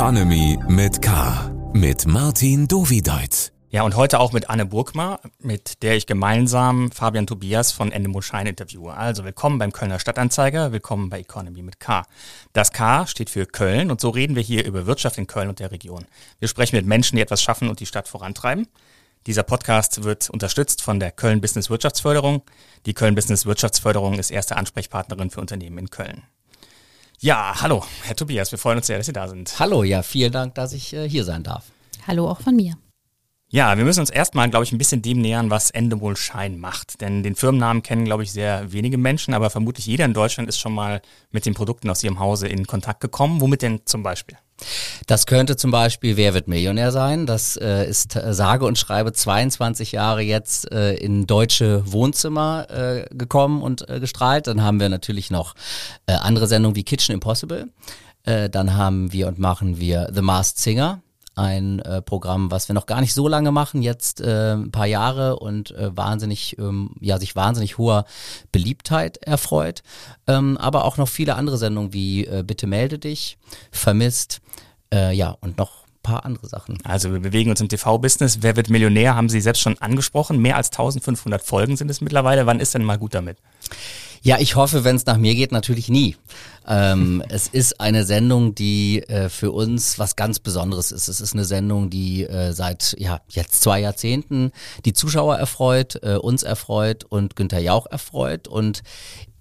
[0.00, 1.50] Economy mit K.
[1.74, 3.52] Mit Martin Dovideit.
[3.68, 8.22] Ja, und heute auch mit Anne Burgmar, mit der ich gemeinsam Fabian Tobias von Endemol
[8.22, 8.94] Schein interviewe.
[8.94, 12.06] Also willkommen beim Kölner Stadtanzeiger, willkommen bei Economy mit K.
[12.54, 15.58] Das K steht für Köln und so reden wir hier über Wirtschaft in Köln und
[15.58, 16.06] der Region.
[16.38, 18.68] Wir sprechen mit Menschen, die etwas schaffen und die Stadt vorantreiben.
[19.26, 22.40] Dieser Podcast wird unterstützt von der Köln Business Wirtschaftsförderung.
[22.86, 26.22] Die Köln Business Wirtschaftsförderung ist erste Ansprechpartnerin für Unternehmen in Köln.
[27.22, 29.58] Ja, hallo, Herr Tobias, wir freuen uns sehr, dass Sie da sind.
[29.58, 31.64] Hallo, ja, vielen Dank, dass ich äh, hier sein darf.
[32.06, 32.78] Hallo auch von mir.
[33.52, 37.00] Ja, wir müssen uns erstmal, glaube ich, ein bisschen dem nähern, was Endemol Schein macht.
[37.00, 40.60] Denn den Firmennamen kennen, glaube ich, sehr wenige Menschen, aber vermutlich jeder in Deutschland ist
[40.60, 43.40] schon mal mit den Produkten aus ihrem Hause in Kontakt gekommen.
[43.40, 44.38] Womit denn zum Beispiel?
[45.08, 47.26] Das könnte zum Beispiel Wer wird Millionär sein?
[47.26, 53.06] Das äh, ist äh, sage und schreibe 22 Jahre jetzt äh, in deutsche Wohnzimmer äh,
[53.10, 54.46] gekommen und äh, gestrahlt.
[54.46, 55.54] Dann haben wir natürlich noch
[56.06, 57.68] andere Sendungen wie Kitchen Impossible.
[58.24, 61.00] Dann haben wir und machen wir The Masked Singer
[61.34, 64.86] ein äh, Programm, was wir noch gar nicht so lange machen, jetzt äh, ein paar
[64.86, 68.04] Jahre und äh, wahnsinnig, ähm, ja, sich wahnsinnig hoher
[68.52, 69.82] Beliebtheit erfreut.
[70.26, 73.38] Ähm, aber auch noch viele andere Sendungen wie äh, Bitte melde dich,
[73.70, 74.40] Vermisst,
[74.92, 76.78] äh, ja, und noch paar andere Sachen.
[76.84, 78.38] Also wir bewegen uns im TV-Business.
[78.40, 80.38] Wer wird Millionär, haben Sie selbst schon angesprochen.
[80.38, 82.46] Mehr als 1500 Folgen sind es mittlerweile.
[82.46, 83.38] Wann ist denn mal gut damit?
[84.22, 86.16] Ja, ich hoffe, wenn es nach mir geht, natürlich nie.
[86.68, 91.08] Ähm, es ist eine Sendung, die äh, für uns was ganz Besonderes ist.
[91.08, 94.52] Es ist eine Sendung, die äh, seit ja jetzt zwei Jahrzehnten
[94.84, 98.46] die Zuschauer erfreut, äh, uns erfreut und Günther Jauch erfreut.
[98.46, 98.82] Und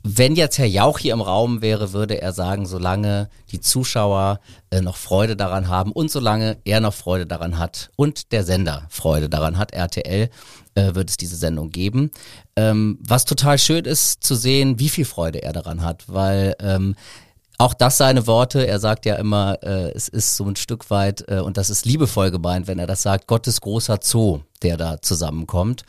[0.03, 4.81] wenn jetzt Herr Jauch hier im Raum wäre, würde er sagen, solange die Zuschauer äh,
[4.81, 9.29] noch Freude daran haben und solange er noch Freude daran hat und der Sender Freude
[9.29, 10.29] daran hat, RTL,
[10.75, 12.11] äh, wird es diese Sendung geben.
[12.55, 16.95] Ähm, was total schön ist zu sehen, wie viel Freude er daran hat, weil ähm,
[17.59, 18.65] auch das seine Worte.
[18.65, 21.85] Er sagt ja immer, äh, es ist so ein Stück weit, äh, und das ist
[21.85, 25.83] liebevoll gemeint, wenn er das sagt, Gottes großer Zoo, der da zusammenkommt.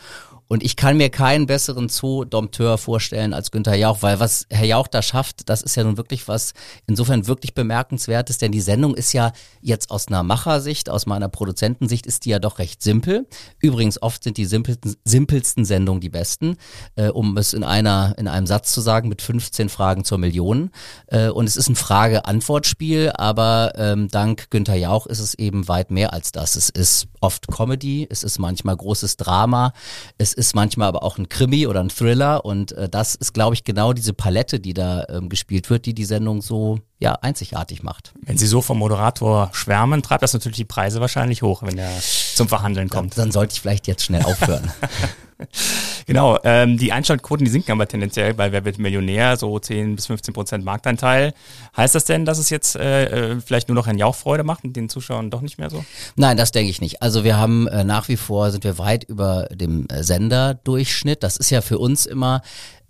[0.50, 4.88] Und ich kann mir keinen besseren Zoo-Dompteur vorstellen als Günther Jauch, weil was Herr Jauch
[4.88, 6.55] da schafft, das ist ja nun wirklich was
[6.88, 12.05] insofern wirklich bemerkenswertes, denn die Sendung ist ja jetzt aus einer Machersicht, aus meiner Produzentensicht
[12.05, 13.28] ist die ja doch recht simpel.
[13.60, 16.56] Übrigens oft sind die simpelsten, simpelsten Sendungen die besten,
[16.97, 20.72] äh, um es in einer in einem Satz zu sagen, mit 15 Fragen zur Million.
[21.06, 25.93] Äh, und es ist ein Frage-Antwort-Spiel, aber ähm, dank Günther Jauch ist es eben weit
[25.93, 26.56] mehr als das.
[26.56, 29.72] Es ist oft Comedy, es ist manchmal großes Drama,
[30.19, 33.54] es ist manchmal aber auch ein Krimi oder ein Thriller und äh, das ist, glaube
[33.54, 37.82] ich, genau diese Palette, die da ähm, gespielt wird, die die Sendung so ja einzigartig
[37.82, 38.12] macht.
[38.22, 41.91] Wenn Sie so vom Moderator schwärmen, treibt das natürlich die Preise wahrscheinlich hoch, wenn er
[42.34, 43.16] zum Verhandeln kommt.
[43.16, 44.70] Dann, dann sollte ich vielleicht jetzt schnell aufhören.
[46.06, 50.06] genau, ähm, die Einschaltquoten, die sinken aber tendenziell bei Wer wird Millionär, so 10 bis
[50.06, 51.33] 15 Prozent Marktanteil.
[51.77, 54.75] Heißt das denn, dass es jetzt äh, äh, vielleicht nur noch ein Jauchfreude macht und
[54.75, 55.84] den Zuschauern doch nicht mehr so?
[56.17, 57.03] Nein, das denke ich nicht.
[57.03, 61.23] Also wir haben äh, nach wie vor, sind wir weit über dem äh, Senderdurchschnitt.
[61.23, 62.43] Das ist ja für uns immer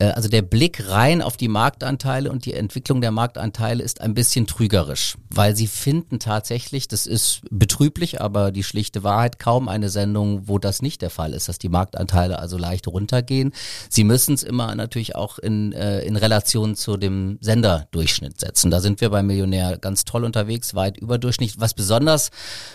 [0.07, 4.47] also der Blick rein auf die Marktanteile und die Entwicklung der Marktanteile ist ein bisschen
[4.47, 10.49] trügerisch, weil sie finden tatsächlich, das ist betrüblich, aber die schlichte Wahrheit, kaum eine Sendung,
[10.49, 13.53] wo das nicht der Fall ist, dass die Marktanteile also leicht runtergehen.
[13.89, 18.71] Sie müssen es immer natürlich auch in, äh, in Relation zu dem Senderdurchschnitt setzen.
[18.71, 21.19] Da sind wir beim Millionär ganz toll unterwegs, weit über.
[21.21, 22.31] Was besonders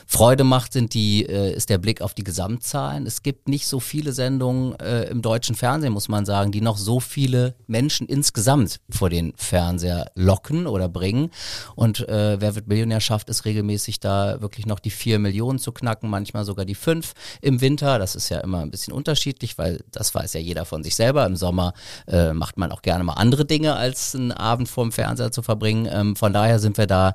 [0.06, 3.06] Freude macht, sind die, äh, ist der Blick auf die Gesamtzahlen.
[3.06, 6.78] Es gibt nicht so viele Sendungen äh, im deutschen Fernsehen, muss man sagen, die noch
[6.78, 11.32] so viele Menschen insgesamt vor den Fernseher locken oder bringen.
[11.74, 15.72] Und äh, wer wird Millionär schafft es regelmäßig da wirklich noch die vier Millionen zu
[15.72, 18.00] knacken, manchmal sogar die fünf im Winter.
[18.00, 21.26] Das ist ja immer ein bisschen unterschiedlich, weil das weiß ja jeder von sich selber.
[21.26, 21.72] Im Sommer
[22.06, 25.88] äh, macht man auch gerne mal andere Dinge, als einen Abend vorm Fernseher zu verbringen.
[25.90, 27.14] Ähm, von daher sind wir da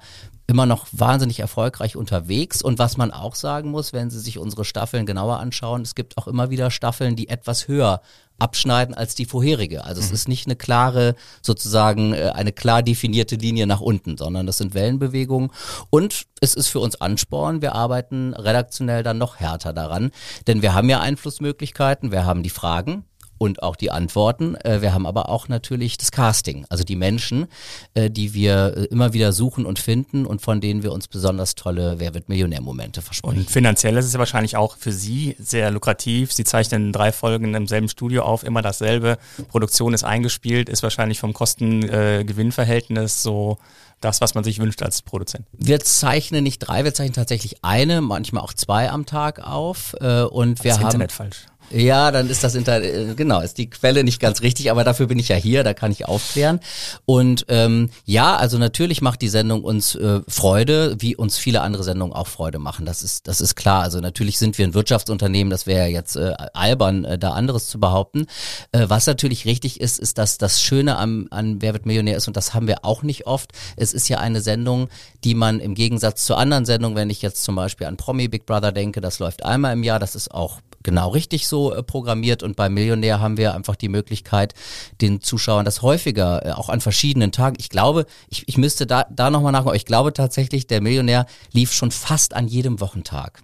[0.51, 2.61] immer noch wahnsinnig erfolgreich unterwegs.
[2.61, 6.19] Und was man auch sagen muss, wenn Sie sich unsere Staffeln genauer anschauen, es gibt
[6.19, 8.03] auch immer wieder Staffeln, die etwas höher
[8.41, 9.85] abschneiden als die vorherige.
[9.85, 10.07] Also mhm.
[10.07, 14.59] es ist nicht eine klare, sozusagen äh, eine klar definierte Linie nach unten, sondern das
[14.59, 15.51] sind Wellenbewegungen.
[15.91, 17.63] Und es ist für uns Ansporn.
[17.63, 20.11] Wir arbeiten redaktionell dann noch härter daran,
[20.47, 22.11] denn wir haben ja Einflussmöglichkeiten.
[22.11, 23.05] Wir haben die Fragen,
[23.41, 24.55] und auch die Antworten.
[24.57, 27.47] Äh, wir haben aber auch natürlich das Casting, also die Menschen,
[27.95, 31.55] äh, die wir äh, immer wieder suchen und finden und von denen wir uns besonders
[31.55, 33.39] tolle Wer wird Millionär-Momente versprechen.
[33.39, 36.35] Und finanziell ist es ja wahrscheinlich auch für Sie sehr lukrativ.
[36.35, 39.17] Sie zeichnen drei Folgen im selben Studio auf, immer dasselbe.
[39.49, 43.57] Produktion ist eingespielt, ist wahrscheinlich vom Kosten-Gewinn-Verhältnis so
[44.03, 45.47] das, was man sich wünscht als Produzent?
[45.53, 49.95] Wir zeichnen nicht drei, wir zeichnen tatsächlich eine, manchmal auch zwei am Tag auf.
[50.01, 51.47] Äh, und wir das haben Internet falsch.
[51.73, 55.07] Ja, dann ist das Inter äh, genau, ist die Quelle nicht ganz richtig, aber dafür
[55.07, 56.59] bin ich ja hier, da kann ich aufklären.
[57.07, 61.85] Und ähm, ja, also natürlich macht die Sendung uns äh, Freude, wie uns viele andere
[61.85, 62.87] Sendungen auch Freude machen.
[62.87, 63.83] Das ist, das ist klar.
[63.83, 67.69] Also natürlich sind wir ein Wirtschaftsunternehmen, das wäre ja jetzt äh, albern, äh, da anderes
[67.69, 68.27] zu behaupten.
[68.73, 72.27] Äh, was natürlich richtig ist, ist, dass das Schöne am, an Wer wird Millionär ist,
[72.27, 74.89] und das haben wir auch nicht oft, es ist ja eine Sendung,
[75.23, 78.47] die man im Gegensatz zu anderen Sendungen, wenn ich jetzt zum Beispiel an Promi Big
[78.47, 82.43] Brother denke, das läuft einmal im Jahr, das ist auch genau richtig so äh, programmiert
[82.43, 84.55] und beim Millionär haben wir einfach die Möglichkeit,
[85.01, 87.57] den Zuschauern das häufiger, äh, auch an verschiedenen Tagen.
[87.59, 91.73] Ich glaube, ich, ich müsste da, da nochmal nachgucken, ich glaube tatsächlich, der Millionär lief
[91.73, 93.43] schon fast an jedem Wochentag.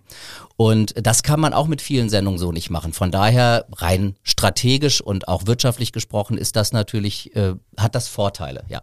[0.57, 2.95] Und das kann man auch mit vielen Sendungen so nicht machen.
[2.95, 8.65] Von daher rein strategisch und auch wirtschaftlich gesprochen ist das natürlich, äh, hat das Vorteile,
[8.69, 8.81] ja.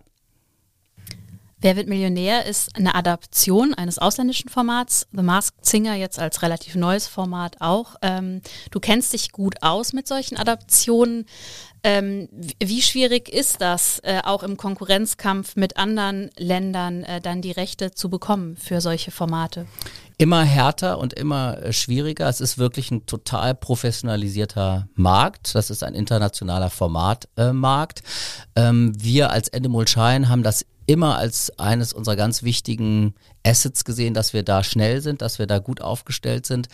[1.63, 5.07] Wer wird Millionär ist eine Adaption eines ausländischen Formats.
[5.13, 7.95] The Masked Singer jetzt als relativ neues Format auch.
[8.01, 11.25] Ähm, du kennst dich gut aus mit solchen Adaptionen.
[11.85, 12.27] Ähm,
[12.61, 17.91] wie schwierig ist das, äh, auch im Konkurrenzkampf mit anderen Ländern äh, dann die Rechte
[17.91, 19.65] zu bekommen für solche Formate?
[20.17, 22.27] Immer härter und immer äh, schwieriger.
[22.27, 25.55] Es ist wirklich ein total professionalisierter Markt.
[25.55, 28.03] Das ist ein internationaler Formatmarkt.
[28.57, 33.13] Ähm, wir als Endemol Shine haben das immer als eines unserer ganz wichtigen
[33.45, 36.67] Assets gesehen, dass wir da schnell sind, dass wir da gut aufgestellt sind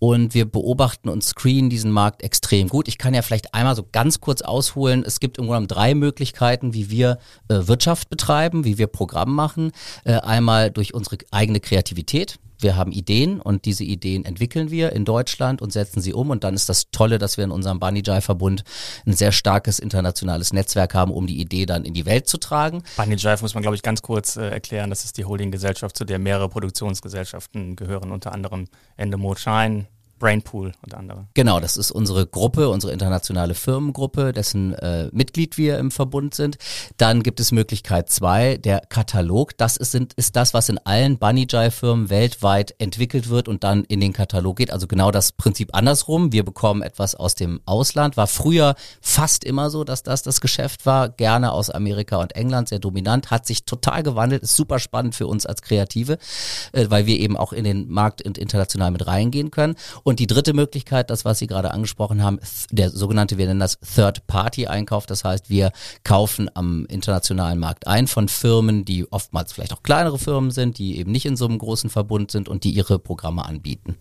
[0.00, 2.88] und wir beobachten und screenen diesen Markt extrem gut.
[2.88, 5.04] Ich kann ja vielleicht einmal so ganz kurz ausholen.
[5.06, 7.18] Es gibt im Grunde drei Möglichkeiten, wie wir
[7.48, 9.72] äh, Wirtschaft betreiben, wie wir Programm machen.
[10.04, 15.04] Äh, einmal durch unsere eigene Kreativität wir haben Ideen und diese Ideen entwickeln wir in
[15.04, 16.30] Deutschland und setzen sie um.
[16.30, 18.64] Und dann ist das Tolle, dass wir in unserem Banijai-Verbund
[19.06, 22.82] ein sehr starkes internationales Netzwerk haben, um die Idee dann in die Welt zu tragen.
[22.96, 24.90] Banijai muss man, glaube ich, ganz kurz äh, erklären.
[24.90, 28.66] Das ist die Holdinggesellschaft, zu der mehrere Produktionsgesellschaften gehören, unter anderem
[28.96, 29.86] Endemol Shine,
[30.18, 31.26] Brainpool und andere.
[31.34, 36.56] Genau, das ist unsere Gruppe, unsere internationale Firmengruppe, dessen äh, Mitglied wir im Verbund sind.
[36.96, 39.56] Dann gibt es Möglichkeit zwei, der Katalog.
[39.58, 44.00] Das ist, sind, ist das, was in allen Bunny-Firmen weltweit entwickelt wird und dann in
[44.00, 44.72] den Katalog geht.
[44.72, 46.32] Also genau das Prinzip andersrum.
[46.32, 48.16] Wir bekommen etwas aus dem Ausland.
[48.16, 51.08] War früher fast immer so, dass das das Geschäft war.
[51.08, 53.30] Gerne aus Amerika und England, sehr dominant.
[53.30, 54.42] Hat sich total gewandelt.
[54.42, 56.18] Ist super spannend für uns als Kreative,
[56.72, 59.76] äh, weil wir eben auch in den Markt international mit reingehen können.
[60.06, 62.38] Und die dritte Möglichkeit, das, was Sie gerade angesprochen haben,
[62.70, 65.04] der sogenannte, wir nennen das Third-Party-Einkauf.
[65.04, 65.72] Das heißt, wir
[66.04, 70.96] kaufen am internationalen Markt ein von Firmen, die oftmals vielleicht auch kleinere Firmen sind, die
[70.98, 73.96] eben nicht in so einem großen Verbund sind und die ihre Programme anbieten.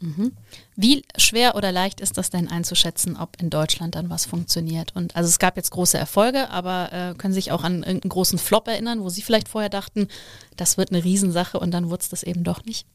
[0.00, 0.32] Mhm.
[0.74, 4.96] Wie schwer oder leicht ist das denn einzuschätzen, ob in Deutschland dann was funktioniert?
[4.96, 8.08] Und also es gab jetzt große Erfolge, aber äh, können Sie sich auch an irgendeinen
[8.08, 10.08] großen Flop erinnern, wo Sie vielleicht vorher dachten,
[10.56, 12.86] das wird eine Riesensache und dann wurde es das eben doch nicht?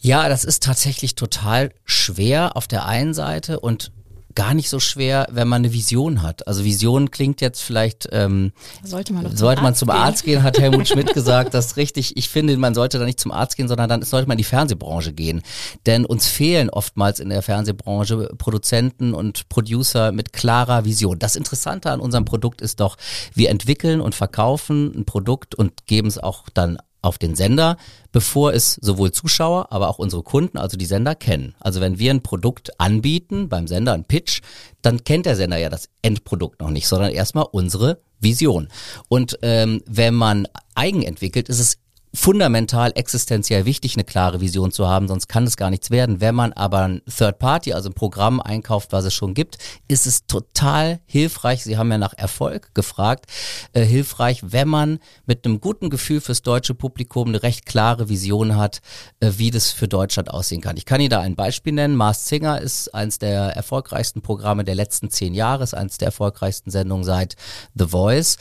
[0.00, 3.92] Ja, das ist tatsächlich total schwer auf der einen Seite und
[4.34, 6.46] gar nicht so schwer, wenn man eine Vision hat.
[6.46, 8.52] Also Vision klingt jetzt vielleicht, ähm,
[8.82, 11.52] sollte man, sollte man zum Arzt gehen, hat Helmut Schmidt gesagt.
[11.54, 12.16] Das ist richtig.
[12.16, 14.44] Ich finde, man sollte da nicht zum Arzt gehen, sondern dann sollte man in die
[14.44, 15.42] Fernsehbranche gehen.
[15.86, 21.18] Denn uns fehlen oftmals in der Fernsehbranche Produzenten und Producer mit klarer Vision.
[21.18, 22.96] Das Interessante an unserem Produkt ist doch,
[23.34, 27.76] wir entwickeln und verkaufen ein Produkt und geben es auch dann auf den Sender,
[28.12, 31.54] bevor es sowohl Zuschauer, aber auch unsere Kunden, also die Sender kennen.
[31.60, 34.40] Also wenn wir ein Produkt anbieten beim Sender, ein Pitch,
[34.82, 38.68] dann kennt der Sender ja das Endprodukt noch nicht, sondern erstmal unsere Vision.
[39.08, 41.78] Und ähm, wenn man eigen entwickelt, ist es
[42.12, 46.20] fundamental existenziell wichtig, eine klare Vision zu haben, sonst kann es gar nichts werden.
[46.20, 50.06] Wenn man aber ein Third Party, also ein Programm einkauft, was es schon gibt, ist
[50.06, 51.62] es total hilfreich.
[51.62, 53.26] Sie haben ja nach Erfolg gefragt,
[53.72, 58.56] äh, hilfreich, wenn man mit einem guten Gefühl fürs deutsche Publikum eine recht klare Vision
[58.56, 58.80] hat,
[59.20, 60.76] äh, wie das für Deutschland aussehen kann.
[60.76, 61.94] Ich kann Ihnen da ein Beispiel nennen.
[61.94, 66.70] Mars Singer ist eines der erfolgreichsten Programme der letzten zehn Jahre, ist eines der erfolgreichsten
[66.70, 67.36] Sendungen seit
[67.74, 68.36] The Voice.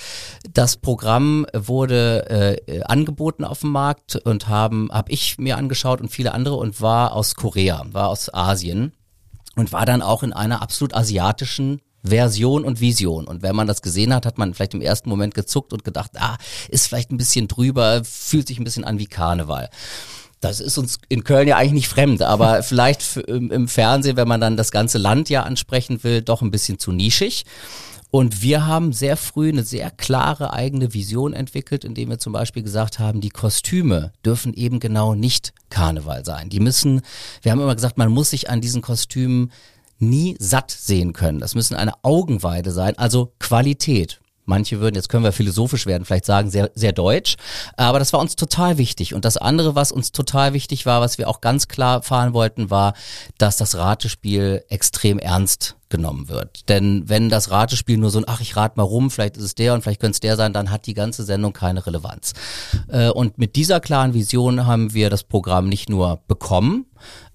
[0.52, 6.00] Das Programm wurde äh, angeboten auf auf dem Markt und haben, habe ich mir angeschaut
[6.00, 8.94] und viele andere und war aus Korea, war aus Asien
[9.58, 13.28] und war dann auch in einer absolut asiatischen Version und Vision.
[13.28, 16.12] Und wenn man das gesehen hat, hat man vielleicht im ersten Moment gezuckt und gedacht,
[16.16, 16.38] ah,
[16.70, 19.70] ist vielleicht ein bisschen drüber, fühlt sich ein bisschen an wie Karneval.
[20.40, 24.40] Das ist uns in Köln ja eigentlich nicht fremd, aber vielleicht im Fernsehen, wenn man
[24.40, 27.44] dann das ganze Land ja ansprechen will, doch ein bisschen zu nischig.
[28.12, 32.64] Und wir haben sehr früh eine sehr klare eigene Vision entwickelt, indem wir zum Beispiel
[32.64, 36.50] gesagt haben, die Kostüme dürfen eben genau nicht Karneval sein.
[36.50, 37.02] Die müssen,
[37.44, 39.52] wir haben immer gesagt, man muss sich an diesen Kostümen
[40.00, 41.40] nie satt sehen können.
[41.40, 44.20] Das müssen eine Augenweide sein, also Qualität.
[44.46, 47.36] Manche würden, jetzt können wir philosophisch werden, vielleicht sagen, sehr, sehr deutsch.
[47.78, 49.14] Aber das war uns total wichtig.
[49.14, 52.72] Und das andere, was uns total wichtig war, was wir auch ganz klar fahren wollten,
[52.72, 52.96] war,
[53.38, 56.70] dass das Ratespiel extrem ernst genommen wird.
[56.70, 59.56] Denn wenn das Ratespiel nur so ein, ach, ich rate mal rum, vielleicht ist es
[59.56, 62.34] der und vielleicht könnte es der sein, dann hat die ganze Sendung keine Relevanz.
[62.88, 66.86] Äh, und mit dieser klaren Vision haben wir das Programm nicht nur bekommen,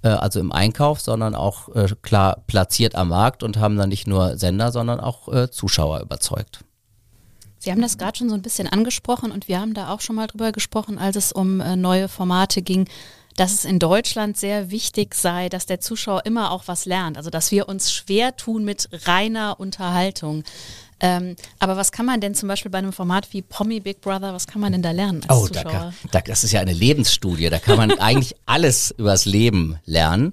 [0.02, 4.06] äh, also im Einkauf, sondern auch äh, klar platziert am Markt und haben dann nicht
[4.06, 6.61] nur Sender, sondern auch Zuschauer überzeugt.
[7.58, 10.16] Sie haben das gerade schon so ein bisschen angesprochen und wir haben da auch schon
[10.16, 12.87] mal drüber gesprochen, als es um neue Formate ging
[13.37, 17.17] dass es in Deutschland sehr wichtig sei, dass der Zuschauer immer auch was lernt.
[17.17, 20.45] Also dass wir uns schwer tun mit reiner Unterhaltung.
[21.00, 24.33] Ähm, aber was kann man denn zum Beispiel bei einem Format wie Pommy Big Brother,
[24.33, 25.64] was kann man denn da lernen als oh, Zuschauer?
[25.64, 29.76] Da kann, da, das ist ja eine Lebensstudie, da kann man eigentlich alles übers Leben
[29.85, 30.33] lernen.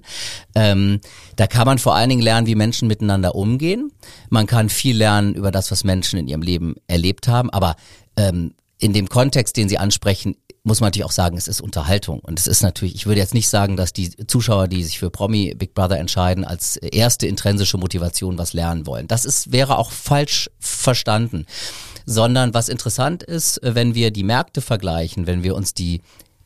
[0.54, 1.00] Ähm,
[1.36, 3.92] da kann man vor allen Dingen lernen, wie Menschen miteinander umgehen.
[4.30, 7.76] Man kann viel lernen über das, was Menschen in ihrem Leben erlebt haben, aber
[8.16, 12.20] ähm, in dem Kontext, den Sie ansprechen, muss man natürlich auch sagen, es ist Unterhaltung.
[12.20, 15.10] Und es ist natürlich, ich würde jetzt nicht sagen, dass die Zuschauer, die sich für
[15.10, 19.08] Promi Big Brother entscheiden, als erste intrinsische Motivation was lernen wollen.
[19.08, 21.46] Das ist, wäre auch falsch verstanden.
[22.04, 26.00] Sondern was interessant ist, wenn wir die Märkte vergleichen, wenn wir uns die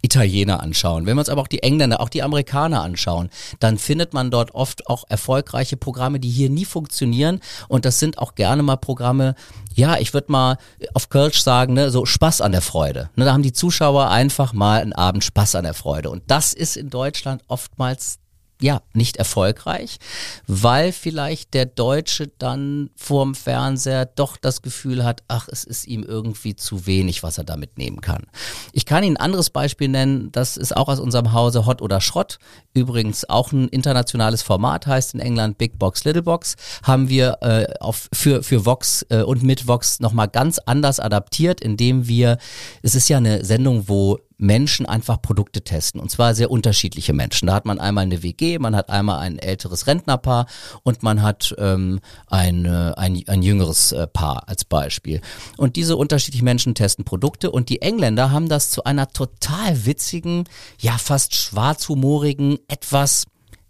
[0.07, 3.29] Italiener anschauen, wenn wir uns aber auch die Engländer, auch die Amerikaner anschauen,
[3.61, 7.41] dann findet man dort oft auch erfolgreiche Programme, die hier nie funktionieren.
[7.69, 9.35] Und das sind auch gerne mal Programme,
[9.75, 10.59] ja, ich würde mal
[10.95, 13.11] auf Kölsch sagen, ne, so Spaß an der Freude.
[13.17, 16.09] Ne, da haben die Zuschauer einfach mal einen Abend Spaß an der Freude.
[16.11, 18.19] Und das ist in Deutschland oftmals
[18.61, 19.99] ja, nicht erfolgreich,
[20.47, 26.03] weil vielleicht der Deutsche dann vorm Fernseher doch das Gefühl hat, ach, es ist ihm
[26.03, 28.27] irgendwie zu wenig, was er damit nehmen kann.
[28.73, 32.01] Ich kann Ihnen ein anderes Beispiel nennen, das ist auch aus unserem Hause Hot oder
[32.01, 32.39] Schrott,
[32.73, 37.67] übrigens auch ein internationales Format, heißt in England Big Box, Little Box, haben wir äh,
[37.81, 42.39] auf, für, für Vox äh, und mit Vox nochmal ganz anders adaptiert, indem wir,
[42.83, 46.01] es ist ja eine Sendung, wo Menschen einfach Produkte testen.
[46.01, 47.47] Und zwar sehr unterschiedliche Menschen.
[47.47, 50.47] Da hat man einmal eine WG, man hat einmal ein älteres Rentnerpaar
[50.83, 55.21] und man hat ähm, ein, ein, ein jüngeres äh, Paar als Beispiel.
[55.57, 60.45] Und diese unterschiedlichen Menschen testen Produkte und die Engländer haben das zu einer total witzigen,
[60.79, 63.27] ja fast schwarzhumorigen, etwas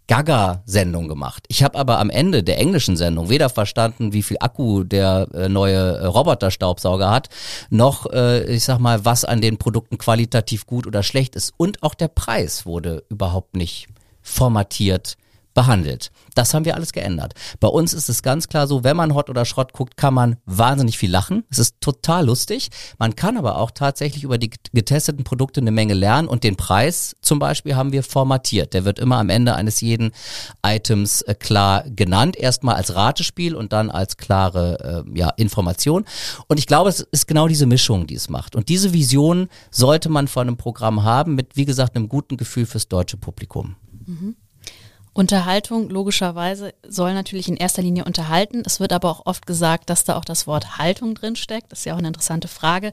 [0.07, 1.45] Gaga-Sendung gemacht.
[1.49, 5.49] Ich habe aber am Ende der englischen Sendung weder verstanden, wie viel Akku der äh,
[5.49, 7.29] neue äh, Roboter-Staubsauger hat,
[7.69, 11.53] noch, äh, ich sag mal, was an den Produkten qualitativ gut oder schlecht ist.
[11.57, 13.87] Und auch der Preis wurde überhaupt nicht
[14.21, 15.17] formatiert
[15.57, 16.11] behandelt.
[16.35, 17.33] Das haben wir alles geändert.
[17.59, 20.35] Bei uns ist es ganz klar so, wenn man Hot oder Schrott guckt, kann man
[20.45, 21.45] wahnsinnig viel lachen.
[21.49, 22.69] Es ist total lustig.
[22.99, 27.15] Man kann aber auch tatsächlich über die getesteten Produkte eine Menge lernen und den Preis
[27.23, 28.75] zum Beispiel haben wir formatiert.
[28.75, 30.11] Der wird immer am Ende eines jeden
[30.63, 32.37] Items äh, klar genannt.
[32.37, 36.05] Erstmal als Ratespiel und dann als klare äh, ja, Information.
[36.45, 38.55] Und ich glaube, es ist genau diese Mischung, die es macht.
[38.55, 42.67] Und diese Vision sollte man von einem Programm haben mit, wie gesagt, einem guten Gefühl
[42.67, 43.75] fürs deutsche Publikum.
[44.05, 44.35] Mhm.
[45.17, 48.61] Unterhaltung logischerweise soll natürlich in erster Linie unterhalten.
[48.63, 51.71] Es wird aber auch oft gesagt, dass da auch das Wort Haltung drin steckt.
[51.71, 52.91] Das ist ja auch eine interessante Frage.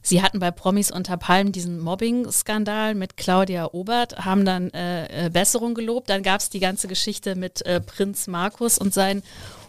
[0.00, 5.28] Sie hatten bei Promis unter Palmen diesen Mobbing-Skandal mit Claudia Obert, haben dann äh, äh
[5.28, 6.08] Besserung gelobt.
[6.08, 9.22] Dann gab es die ganze Geschichte mit äh, Prinz Markus und seinen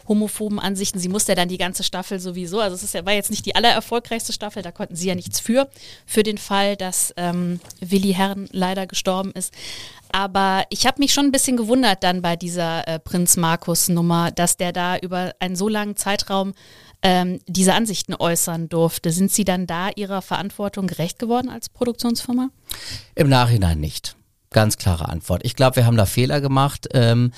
[0.10, 1.00] homophoben Ansichten.
[1.00, 3.46] Sie musste ja dann die ganze Staffel sowieso, also es ist ja, war jetzt nicht
[3.46, 5.70] die allererfolgreichste Staffel, da konnten sie ja nichts für,
[6.06, 9.54] für den Fall, dass ähm, Willi Herren leider gestorben ist.
[10.12, 14.32] Aber ich habe mich schon ein bisschen gewundert dann bei dieser äh, Prinz Markus Nummer,
[14.32, 16.54] dass der da über einen so langen Zeitraum
[17.02, 19.12] ähm, diese Ansichten äußern durfte.
[19.12, 22.50] Sind Sie dann da Ihrer Verantwortung gerecht geworden als Produktionsfirma?
[23.16, 24.16] Im Nachhinein nicht.
[24.50, 25.42] Ganz klare Antwort.
[25.46, 26.88] Ich glaube, wir haben da Fehler gemacht.
[26.94, 27.32] Ähm,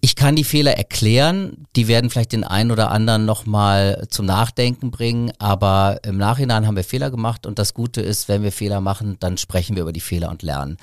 [0.00, 4.90] ich kann die Fehler erklären, die werden vielleicht den einen oder anderen nochmal zum Nachdenken
[4.90, 8.80] bringen, aber im Nachhinein haben wir Fehler gemacht und das Gute ist, wenn wir Fehler
[8.80, 10.78] machen, dann sprechen wir über die Fehler und lernen.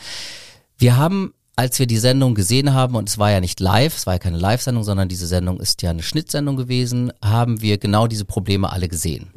[0.77, 4.05] Wir haben, als wir die Sendung gesehen haben, und es war ja nicht live, es
[4.05, 8.05] war ja keine Live-Sendung, sondern diese Sendung ist ja eine Schnittsendung gewesen, haben wir genau
[8.05, 9.31] diese Probleme alle gesehen.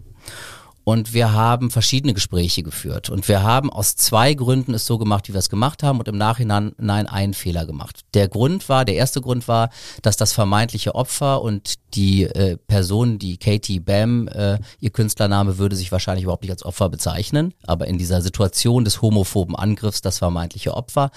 [0.85, 3.11] Und wir haben verschiedene Gespräche geführt.
[3.11, 6.09] Und wir haben aus zwei Gründen es so gemacht, wie wir es gemacht haben und
[6.09, 8.01] im Nachhinein nein, einen Fehler gemacht.
[8.15, 9.71] Der Grund war, der erste Grund war,
[10.03, 15.77] dass das vermeintliche Opfer und die äh, Person, die Katie Bam, äh, ihr Künstlername würde
[15.77, 20.19] sich wahrscheinlich überhaupt nicht als Opfer bezeichnen, aber in dieser Situation des homophoben Angriffs, das
[20.19, 21.11] vermeintliche Opfer,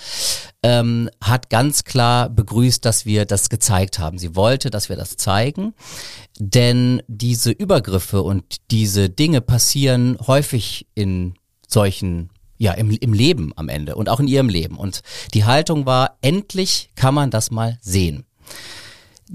[0.64, 4.18] ähm, hat ganz klar begrüßt, dass wir das gezeigt haben.
[4.18, 5.74] Sie wollte, dass wir das zeigen,
[6.40, 11.36] denn diese Übergriffe und diese Dinge passieren häufig in
[11.68, 14.78] solchen ja, im, im Leben am Ende und auch in ihrem Leben.
[14.78, 15.02] Und
[15.34, 18.26] die Haltung war, endlich kann man das mal sehen.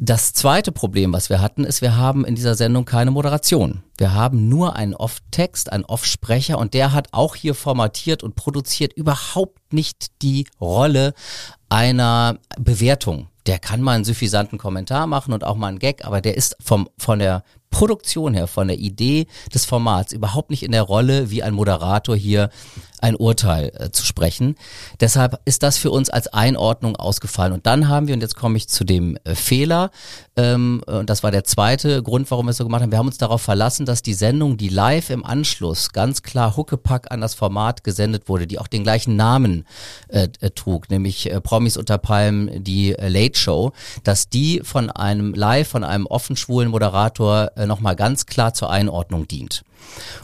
[0.00, 3.82] Das zweite Problem, was wir hatten, ist, wir haben in dieser Sendung keine Moderation.
[3.96, 8.92] Wir haben nur einen Off-Text, einen Off-Sprecher und der hat auch hier formatiert und produziert
[8.92, 11.14] überhaupt nicht die Rolle
[11.68, 13.28] einer Bewertung.
[13.46, 16.56] Der kann mal einen suffisanten Kommentar machen und auch mal einen Gag, aber der ist
[16.60, 21.30] vom, von der Produktion her, von der Idee des Formats überhaupt nicht in der Rolle,
[21.30, 22.50] wie ein Moderator hier
[23.00, 24.56] ein Urteil äh, zu sprechen.
[25.00, 27.52] Deshalb ist das für uns als Einordnung ausgefallen.
[27.52, 29.90] Und dann haben wir, und jetzt komme ich zu dem äh, Fehler,
[30.36, 33.06] ähm, und das war der zweite Grund, warum wir es so gemacht haben, wir haben
[33.06, 37.34] uns darauf verlassen, dass die Sendung, die live im Anschluss ganz klar Huckepack an das
[37.34, 39.64] Format gesendet wurde, die auch den gleichen Namen
[40.08, 43.72] äh, äh trug, nämlich äh, Promis unter Palmen, die äh, Late Show,
[44.04, 48.70] dass die von einem live, von einem offen schwulen Moderator äh, nochmal ganz klar zur
[48.70, 49.64] Einordnung dient.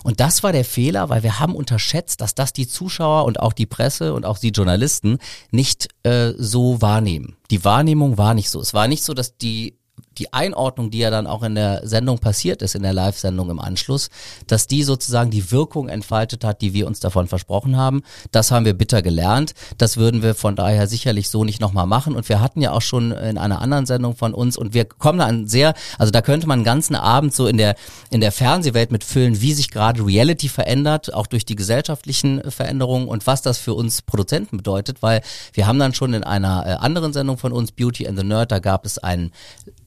[0.04, 3.52] Und das war der Fehler, weil wir haben unterschätzt, dass das die Zuschauer und auch
[3.52, 5.18] die Presse und auch die Journalisten
[5.50, 7.36] nicht äh, so wahrnehmen.
[7.50, 8.60] Die Wahrnehmung war nicht so.
[8.60, 9.76] Es war nicht so, dass die
[10.18, 13.61] die Einordnung, die ja dann auch in der Sendung passiert ist, in der Live-Sendung im
[13.61, 14.11] Anschluss,
[14.47, 18.02] dass die sozusagen die Wirkung entfaltet hat, die wir uns davon versprochen haben.
[18.33, 19.54] Das haben wir bitter gelernt.
[19.78, 22.16] Das würden wir von daher sicherlich so nicht nochmal machen.
[22.16, 25.18] Und wir hatten ja auch schon in einer anderen Sendung von uns und wir kommen
[25.18, 27.75] da an sehr, also da könnte man einen ganzen Abend so in der,
[28.11, 33.26] in der Fernsehwelt mitfüllen, wie sich gerade Reality verändert, auch durch die gesellschaftlichen Veränderungen und
[33.26, 37.12] was das für uns Produzenten bedeutet, weil wir haben dann schon in einer äh, anderen
[37.12, 39.33] Sendung von uns, Beauty and the Nerd, da gab es einen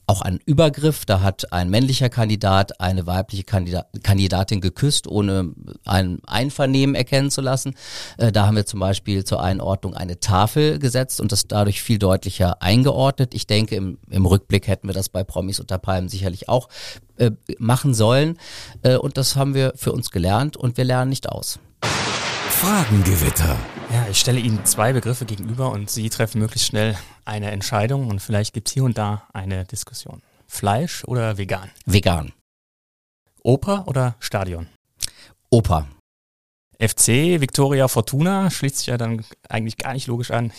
[0.08, 1.06] auch ein Übergriff.
[1.06, 5.54] Da hat ein männlicher Kandidat eine weibliche Kandidat Kandidatin geküsst, ohne
[5.86, 7.76] ein Einvernehmen erkennen zu lassen.
[8.18, 12.00] Äh, da haben wir zum Beispiel zur Einordnung eine Tafel gesetzt und das dadurch viel
[12.00, 13.34] deutlicher eingeordnet.
[13.34, 16.70] Ich denke, im, im Rückblick hätten wir das bei Promis unter Palmen sicherlich auch
[17.18, 18.38] äh, machen sollen.
[18.84, 21.60] Äh, und das haben wir für uns gelernt und wir lernen nicht aus.
[22.60, 23.56] Fragengewitter.
[23.94, 28.20] Ja, ich stelle Ihnen zwei Begriffe gegenüber und Sie treffen möglichst schnell eine Entscheidung und
[28.20, 30.24] vielleicht gibt es hier und da eine Diskussion.
[30.48, 31.70] Fleisch oder vegan?
[31.86, 32.34] Vegan.
[33.44, 34.66] Oper oder Stadion?
[35.52, 35.88] Oper.
[36.80, 40.52] FC, Victoria Fortuna schließt sich ja dann eigentlich gar nicht logisch an.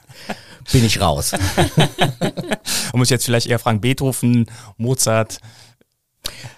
[0.72, 1.32] Bin ich raus.
[1.32, 5.40] und muss jetzt vielleicht eher fragen, Beethoven, Mozart.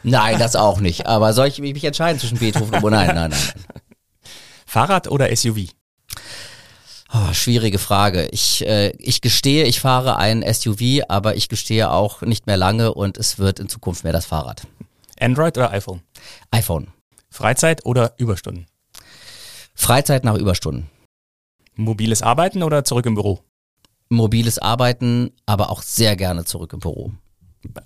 [0.02, 1.06] Nein, das auch nicht.
[1.06, 3.40] Aber soll ich mich entscheiden zwischen Beethoven und nein, nein, nein.
[4.74, 5.68] Fahrrad oder SUV?
[7.12, 8.26] Oh, schwierige Frage.
[8.32, 12.92] Ich, äh, ich gestehe, ich fahre ein SUV, aber ich gestehe auch nicht mehr lange
[12.92, 14.66] und es wird in Zukunft mehr das Fahrrad.
[15.20, 16.02] Android oder iPhone?
[16.50, 16.88] iPhone.
[17.30, 18.66] Freizeit oder Überstunden?
[19.76, 20.90] Freizeit nach Überstunden.
[21.76, 23.44] Mobiles Arbeiten oder zurück im Büro?
[24.08, 27.12] Mobiles Arbeiten, aber auch sehr gerne zurück im Büro.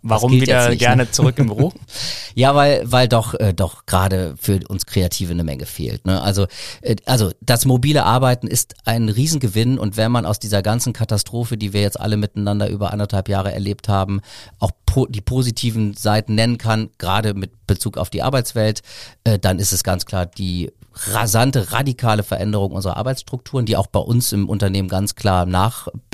[0.03, 1.11] Warum wieder nicht, gerne ne?
[1.11, 1.73] zurück im Büro?
[2.35, 6.07] ja, weil weil doch äh, doch gerade für uns Kreative eine Menge fehlt.
[6.07, 6.21] Ne?
[6.21, 6.47] Also
[6.83, 11.57] äh, also das mobile Arbeiten ist ein Riesengewinn und wenn man aus dieser ganzen Katastrophe,
[11.57, 14.21] die wir jetzt alle miteinander über anderthalb Jahre erlebt haben,
[14.59, 18.83] auch po die positiven Seiten nennen kann, gerade mit Bezug auf die Arbeitswelt,
[19.25, 20.71] äh, dann ist es ganz klar die
[21.07, 25.47] rasante, radikale Veränderung unserer Arbeitsstrukturen, die auch bei uns im Unternehmen ganz klar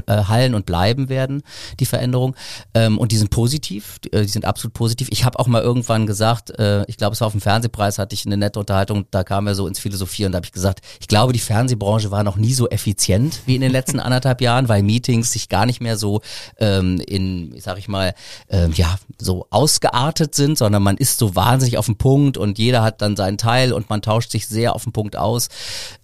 [0.07, 1.43] nachhallen und bleiben werden,
[1.81, 2.37] die Veränderung.
[2.75, 5.09] Ähm, und die sind positiv, die, äh, sind absolut positiv.
[5.11, 8.15] Ich habe auch mal irgendwann gesagt, äh, ich glaube, es war auf dem Fernsehpreis, hatte
[8.15, 10.81] ich eine nette Unterhaltung, da kam er so ins Philosophie und da habe ich gesagt,
[11.01, 14.69] ich glaube, die Fernsehbranche war noch nie so effizient wie in den letzten anderthalb Jahren,
[14.69, 16.21] weil Meetings sich gar nicht mehr so
[16.59, 18.15] ähm, in, sag ich mal,
[18.49, 22.83] ähm, ja, so ausgeartet sind, sondern man ist so wahnsinnig auf dem Punkt und jeder
[22.83, 25.49] hat dann seinen Teil und man tauscht sich sehr auf den Punkt aus.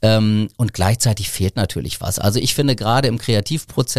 [0.02, 2.18] Ähm, und gleichzeitig fehlt natürlich was.
[2.18, 3.89] Also ich finde, gerade im Kreativprozess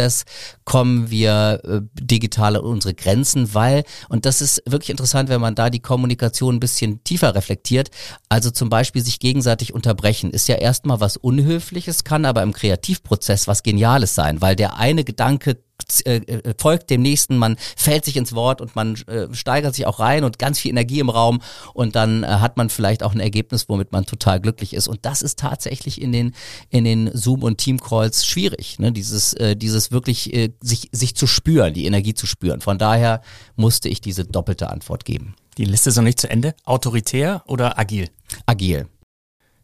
[0.64, 5.54] kommen wir äh, digital an unsere Grenzen, weil, und das ist wirklich interessant, wenn man
[5.54, 7.90] da die Kommunikation ein bisschen tiefer reflektiert,
[8.28, 13.48] also zum Beispiel sich gegenseitig unterbrechen, ist ja erstmal was Unhöfliches, kann aber im Kreativprozess
[13.48, 15.58] was Geniales sein, weil der eine Gedanke
[16.04, 19.86] äh, äh, folgt dem nächsten, man fällt sich ins Wort und man äh, steigert sich
[19.86, 21.42] auch rein und ganz viel Energie im Raum
[21.74, 24.88] und dann äh, hat man vielleicht auch ein Ergebnis, womit man total glücklich ist.
[24.88, 26.34] Und das ist tatsächlich in den
[26.70, 28.92] in den Zoom und Team Calls schwierig, ne?
[28.92, 32.60] Dieses äh, dieses wirklich sich sich zu spüren, die Energie zu spüren.
[32.60, 33.22] Von daher
[33.56, 35.34] musste ich diese doppelte Antwort geben.
[35.58, 36.54] Die Liste ist noch nicht zu Ende.
[36.64, 38.08] Autoritär oder agil?
[38.46, 38.86] Agil.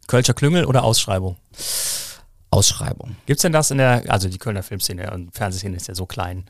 [0.07, 1.37] Kölscher Klüngel oder Ausschreibung?
[2.51, 3.17] Ausschreibung.
[3.27, 6.49] Gibt's denn das in der, also die Kölner Filmszene und Fernsehszene ist ja so klein.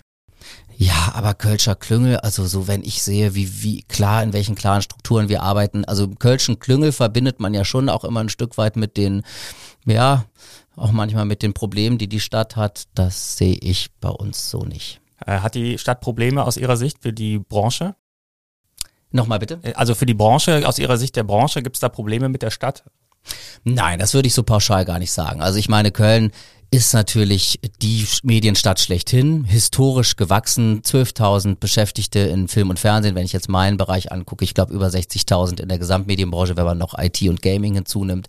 [0.77, 4.83] Ja, aber Kölscher Klüngel, also so wenn ich sehe, wie, wie klar, in welchen klaren
[4.83, 8.77] Strukturen wir arbeiten, also Kölschen Klüngel verbindet man ja schon auch immer ein Stück weit
[8.77, 9.23] mit den,
[9.85, 10.27] ja,
[10.77, 12.85] auch manchmal mit den Problemen, die die Stadt hat.
[12.95, 15.01] Das sehe ich bei uns so nicht.
[15.27, 17.97] Äh, hat die Stadt Probleme aus Ihrer Sicht für die Branche?
[19.11, 19.59] Nochmal bitte?
[19.63, 22.43] Äh, also für die Branche, aus Ihrer Sicht der Branche, gibt es da Probleme mit
[22.43, 22.85] der Stadt?
[23.65, 25.43] Nein, das würde ich so pauschal gar nicht sagen.
[25.43, 26.33] Also ich meine, Köln
[26.71, 33.33] ist natürlich die Medienstadt schlechthin, historisch gewachsen, 12.000 Beschäftigte in Film und Fernsehen, wenn ich
[33.33, 37.23] jetzt meinen Bereich angucke, ich glaube über 60.000 in der Gesamtmedienbranche, wenn man noch IT
[37.23, 38.29] und Gaming hinzunimmt.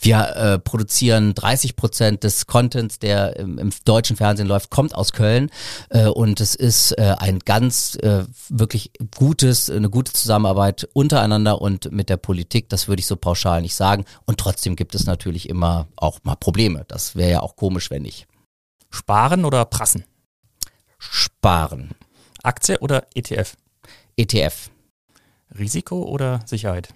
[0.00, 5.12] Wir äh, produzieren 30 Prozent des Contents, der im, im, deutschen Fernsehen läuft, kommt aus
[5.12, 5.50] Köln.
[5.90, 11.92] Äh, und es ist äh, ein ganz äh, wirklich gutes, eine gute Zusammenarbeit untereinander und
[11.92, 14.06] mit der Politik, das würde ich so pauschal nicht sagen.
[14.24, 17.90] Und trotzdem gibt es natürlich immer auch mal Probleme, das wäre ja auch komisch komisch,
[17.90, 18.28] wenn nicht.
[18.88, 20.04] Sparen oder prassen?
[20.96, 21.90] Sparen.
[22.44, 23.56] Aktie oder ETF?
[24.16, 24.70] ETF.
[25.58, 26.94] Risiko oder Sicherheit?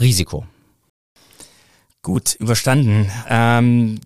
[0.00, 0.46] Risiko.
[2.00, 3.10] Gut, überstanden.
[3.28, 4.00] Ähm,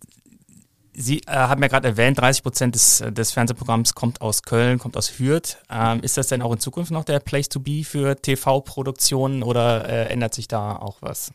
[0.95, 4.97] Sie äh, haben ja gerade erwähnt, 30 Prozent des, des Fernsehprogramms kommt aus Köln, kommt
[4.97, 5.59] aus Hürth.
[5.71, 9.88] Ähm, ist das denn auch in Zukunft noch der Place to be für TV-Produktionen oder
[9.88, 11.31] äh, ändert sich da auch was?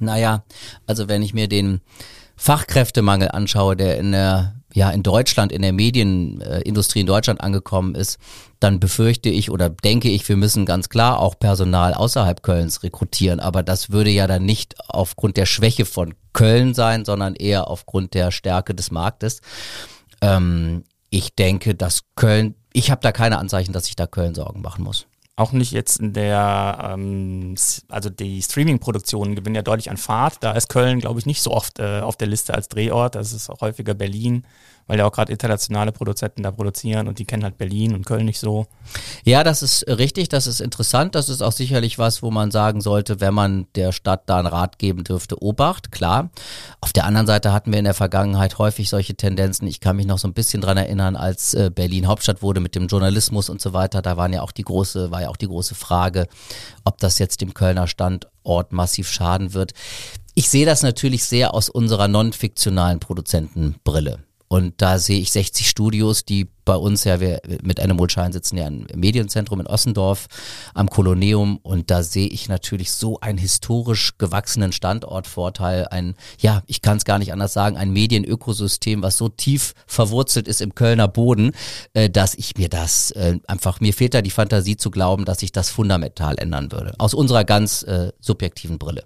[0.00, 0.44] Naja,
[0.86, 1.80] also wenn ich mir den
[2.36, 8.18] Fachkräftemangel anschaue, der in der ja in Deutschland, in der Medienindustrie in Deutschland angekommen ist,
[8.60, 13.40] dann befürchte ich oder denke ich, wir müssen ganz klar auch Personal außerhalb Kölns rekrutieren.
[13.40, 18.14] Aber das würde ja dann nicht aufgrund der Schwäche von Köln sein, sondern eher aufgrund
[18.14, 19.40] der Stärke des Marktes.
[20.20, 24.60] Ähm, ich denke, dass Köln, ich habe da keine Anzeichen, dass sich da Köln Sorgen
[24.60, 25.06] machen muss.
[25.40, 27.54] Auch nicht jetzt in der, ähm,
[27.88, 30.36] also die Streaming-Produktionen gewinnen ja deutlich an Fahrt.
[30.40, 33.14] Da ist Köln, glaube ich, nicht so oft äh, auf der Liste als Drehort.
[33.14, 34.44] Das ist auch häufiger Berlin
[34.90, 38.24] weil ja auch gerade internationale Produzenten da produzieren und die kennen halt Berlin und Köln
[38.24, 38.66] nicht so.
[39.22, 41.14] Ja, das ist richtig, das ist interessant.
[41.14, 44.48] Das ist auch sicherlich was, wo man sagen sollte, wenn man der Stadt da einen
[44.48, 46.30] Rat geben dürfte, Obacht, klar.
[46.80, 49.68] Auf der anderen Seite hatten wir in der Vergangenheit häufig solche Tendenzen.
[49.68, 52.74] Ich kann mich noch so ein bisschen dran erinnern, als äh, Berlin Hauptstadt wurde mit
[52.74, 54.02] dem Journalismus und so weiter.
[54.02, 56.26] Da waren ja auch die große, war ja auch die große Frage,
[56.84, 59.72] ob das jetzt dem Kölner Standort massiv schaden wird.
[60.34, 64.18] Ich sehe das natürlich sehr aus unserer non-fiktionalen Produzentenbrille.
[64.52, 68.58] Und da sehe ich 60 Studios, die bei uns ja, wir mit Animal Shine sitzen
[68.58, 70.26] ja im Medienzentrum in Ossendorf
[70.74, 76.82] am Koloneum und da sehe ich natürlich so einen historisch gewachsenen Standortvorteil, ein, ja, ich
[76.82, 81.06] kann es gar nicht anders sagen, ein Medienökosystem, was so tief verwurzelt ist im Kölner
[81.06, 81.52] Boden,
[81.94, 85.38] äh, dass ich mir das äh, einfach, mir fehlt da die Fantasie zu glauben, dass
[85.38, 86.94] sich das fundamental ändern würde.
[86.98, 89.04] Aus unserer ganz äh, subjektiven Brille.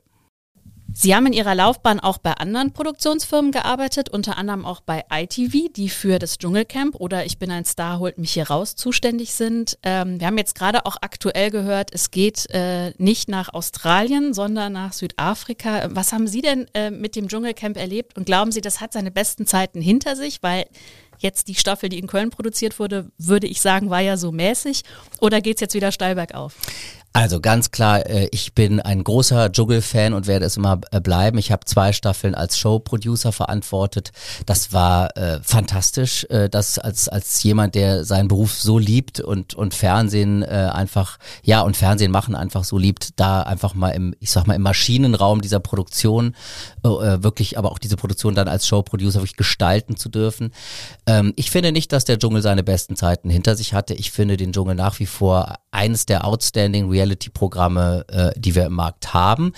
[0.97, 5.73] Sie haben in Ihrer Laufbahn auch bei anderen Produktionsfirmen gearbeitet, unter anderem auch bei ITV,
[5.75, 9.77] die für das Dschungelcamp oder Ich bin ein Star, holt mich hier raus zuständig sind.
[9.83, 14.75] Ähm, wir haben jetzt gerade auch aktuell gehört, es geht äh, nicht nach Australien, sondern
[14.75, 15.89] nach Südafrika.
[15.91, 19.11] Was haben Sie denn äh, mit dem Dschungelcamp erlebt und glauben Sie, das hat seine
[19.11, 20.45] besten Zeiten hinter sich?
[20.45, 20.67] Weil
[21.19, 24.83] jetzt die Staffel, die in Köln produziert wurde, würde ich sagen, war ja so mäßig.
[25.21, 26.55] Oder geht es jetzt wieder steil bergauf?
[27.17, 31.39] Also ganz klar, äh, ich bin ein großer Juggle-Fan und werde es immer äh, bleiben.
[31.39, 34.11] Ich habe zwei Staffeln als Show-Producer verantwortet.
[34.47, 39.55] Das war äh, fantastisch, äh, das als als jemand, der seinen Beruf so liebt und
[39.55, 44.17] und Fernsehen äh, einfach ja und Fernsehen machen einfach so liebt, da einfach mal im
[44.19, 46.35] ich sag mal im Maschinenraum dieser Produktion
[46.83, 50.51] äh, wirklich, aber auch diese Produktion dann als Show-Producer wirklich gestalten zu dürfen.
[51.07, 53.95] Ähm, ich finde nicht, dass der Dschungel seine besten Zeiten hinter sich hatte.
[53.95, 58.75] Ich finde den Dschungel nach wie vor eines der outstanding Reality-Programme, äh, die wir im
[58.75, 59.53] Markt haben.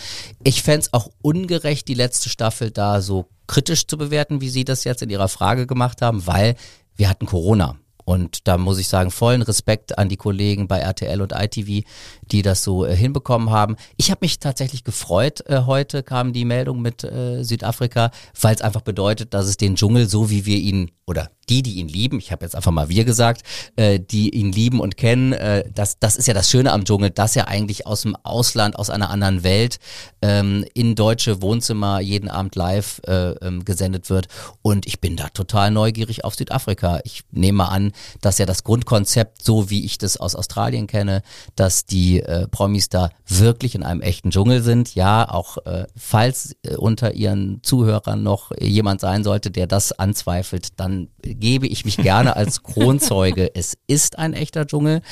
[0.45, 4.85] Ich fände auch ungerecht, die letzte Staffel da so kritisch zu bewerten, wie Sie das
[4.85, 6.57] jetzt in Ihrer Frage gemacht haben, weil
[6.97, 7.77] wir hatten Corona.
[8.05, 11.85] Und da muss ich sagen, vollen Respekt an die Kollegen bei RTL und ITV,
[12.31, 13.75] die das so äh, hinbekommen haben.
[13.97, 15.45] Ich habe mich tatsächlich gefreut.
[15.49, 19.75] Äh, heute kam die Meldung mit äh, Südafrika, weil es einfach bedeutet, dass es den
[19.75, 22.89] Dschungel, so wie wir ihn oder die, die ihn lieben, ich habe jetzt einfach mal
[22.89, 23.43] wir gesagt,
[23.77, 27.11] äh, die ihn lieben und kennen, äh, das, das ist ja das Schöne am Dschungel,
[27.11, 29.79] dass er eigentlich aus dem Ausland, aus einer anderen Welt
[30.23, 34.29] ähm, in deutsche Wohnzimmer jeden Abend live äh, ähm, gesendet wird.
[34.63, 37.01] Und ich bin da total neugierig auf Südafrika.
[37.05, 41.23] Ich nehme an, dass ja das Grundkonzept, so wie ich das aus Australien kenne,
[41.55, 44.95] dass die äh, Promis da wirklich in einem echten Dschungel sind.
[44.95, 50.79] Ja, auch äh, falls äh, unter ihren Zuhörern noch jemand sein sollte, der das anzweifelt,
[50.81, 53.55] dann gebe ich mich gerne als Kronzeuge.
[53.55, 55.03] es ist ein echter Dschungel.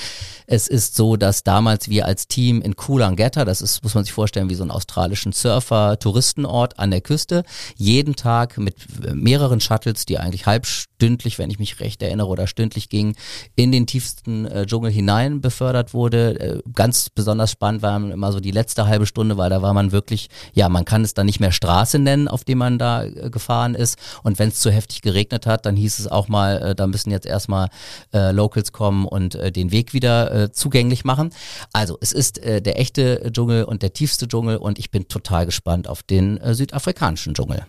[0.46, 4.12] Es ist so, dass damals wir als Team in Coolangatta, das ist, muss man sich
[4.12, 7.44] vorstellen, wie so einen australischen Surfer-Touristenort an der Küste,
[7.76, 8.76] jeden Tag mit
[9.14, 13.14] mehreren Shuttles, die eigentlich halbstündlich, wenn ich mich recht erinnere, oder stündlich gingen,
[13.54, 16.40] in den tiefsten äh, Dschungel hinein befördert wurde.
[16.40, 19.92] Äh, ganz besonders spannend war immer so die letzte halbe Stunde, weil da war man
[19.92, 23.30] wirklich, ja, man kann es dann nicht mehr Straße nennen, auf dem man da äh,
[23.30, 23.98] gefahren ist.
[24.22, 26.86] Und wenn es zu heftig geregnet hat, dann dann hieß es auch mal, äh, da
[26.86, 27.68] müssen jetzt erstmal
[28.12, 31.30] äh, Locals kommen und äh, den Weg wieder äh, zugänglich machen.
[31.72, 35.46] Also es ist äh, der echte Dschungel und der tiefste Dschungel und ich bin total
[35.46, 37.66] gespannt auf den äh, südafrikanischen Dschungel.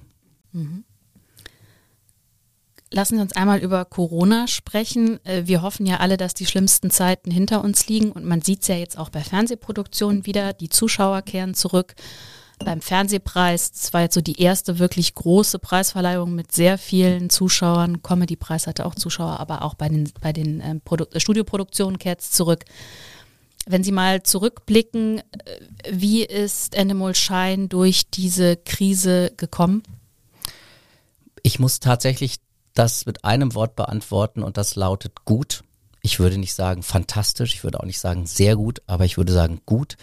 [0.51, 0.85] Mhm.
[2.91, 5.19] Lassen Sie uns einmal über Corona sprechen.
[5.25, 8.67] Wir hoffen ja alle, dass die schlimmsten Zeiten hinter uns liegen und man sieht es
[8.69, 10.53] ja jetzt auch bei Fernsehproduktionen wieder.
[10.53, 11.95] Die Zuschauer kehren zurück.
[12.59, 18.01] Beim Fernsehpreis, das war jetzt so die erste wirklich große Preisverleihung mit sehr vielen Zuschauern.
[18.01, 20.81] Comedy-Preis hatte auch Zuschauer, aber auch bei den, bei den ähm,
[21.17, 22.63] Studioproduktionen kehrt es zurück.
[23.65, 25.23] Wenn Sie mal zurückblicken, äh,
[25.91, 29.83] wie ist Endemol Schein durch diese Krise gekommen?
[31.43, 32.37] Ich muss tatsächlich
[32.73, 35.63] das mit einem Wort beantworten und das lautet gut.
[36.01, 39.33] Ich würde nicht sagen fantastisch, ich würde auch nicht sagen sehr gut, aber ich würde
[39.33, 39.97] sagen gut.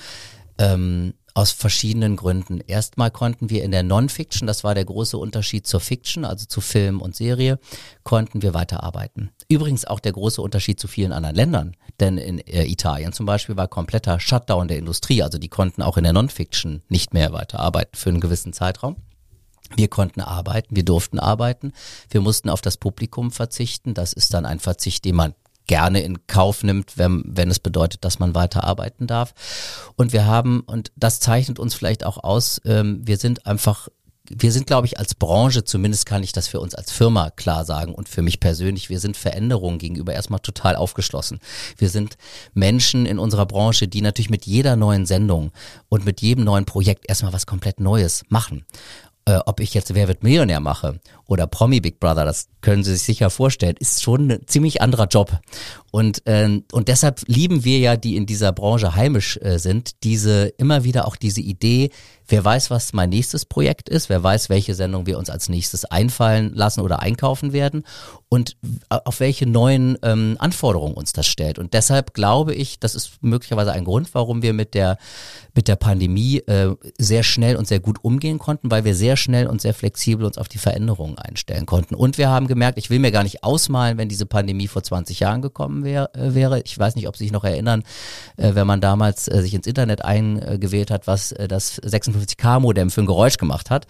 [0.59, 2.61] Ähm, aus verschiedenen Gründen.
[2.61, 6.61] Erstmal konnten wir in der Non-Fiction, das war der große Unterschied zur Fiction, also zu
[6.61, 7.59] Film und Serie,
[8.05, 9.31] konnten wir weiterarbeiten.
[9.49, 13.57] Übrigens auch der große Unterschied zu vielen anderen Ländern, denn in äh, Italien zum Beispiel
[13.57, 17.97] war kompletter Shutdown der Industrie, also die konnten auch in der Non-Fiction nicht mehr weiterarbeiten
[17.97, 18.97] für einen gewissen Zeitraum.
[19.77, 21.73] Wir konnten arbeiten, wir durften arbeiten,
[22.11, 23.95] wir mussten auf das Publikum verzichten.
[23.95, 25.35] Das ist dann ein Verzicht, den man
[25.73, 29.33] gerne in Kauf nimmt, wenn, wenn es bedeutet, dass man weiter arbeiten darf.
[29.97, 33.89] Und wir haben, und das zeichnet uns vielleicht auch aus, ähm, wir sind einfach
[34.29, 37.65] wir sind, glaube ich, als Branche, zumindest kann ich das für uns als Firma klar
[37.65, 41.41] sagen und für mich persönlich, wir sind Veränderungen gegenüber erstmal total aufgeschlossen.
[41.77, 42.17] Wir sind
[42.55, 45.51] Menschen in unserer Branche, die natürlich mit jeder neuen Sendung
[45.89, 48.65] und mit jedem neuen Projekt erstmal was komplett Neues machen
[49.25, 52.93] äh, ob ich jetzt Wer wird Millionär mache oder Promi Big Brother, das können Sie
[52.93, 55.39] sich sicher vorstellen, ist schon ein ziemlich anderer Job.
[55.91, 60.47] Und, äh, und deshalb lieben wir ja, die in dieser Branche heimisch äh, sind, diese
[60.59, 61.91] immer wieder auch diese Idee,
[62.33, 65.85] Wer weiß, was mein nächstes Projekt ist, wer weiß, welche Sendung wir uns als nächstes
[65.85, 67.85] einfallen lassen oder einkaufen werden
[68.31, 68.57] und
[68.89, 71.59] auf welche neuen ähm, Anforderungen uns das stellt.
[71.59, 74.97] Und deshalb glaube ich, das ist möglicherweise ein Grund, warum wir mit der,
[75.55, 79.47] mit der Pandemie äh, sehr schnell und sehr gut umgehen konnten, weil wir sehr schnell
[79.47, 81.95] und sehr flexibel uns auf die Veränderungen einstellen konnten.
[81.95, 85.21] Und wir haben gemerkt, ich will mir gar nicht ausmalen, wenn diese Pandemie vor 20
[85.21, 86.63] Jahren gekommen wär, äh, wäre.
[86.65, 87.83] Ich weiß nicht, ob Sie sich noch erinnern,
[88.39, 92.91] äh, wenn man damals äh, sich ins Internet eingewählt hat, was äh, das 56 256K-Modem
[92.91, 93.87] für ein Geräusch gemacht hat.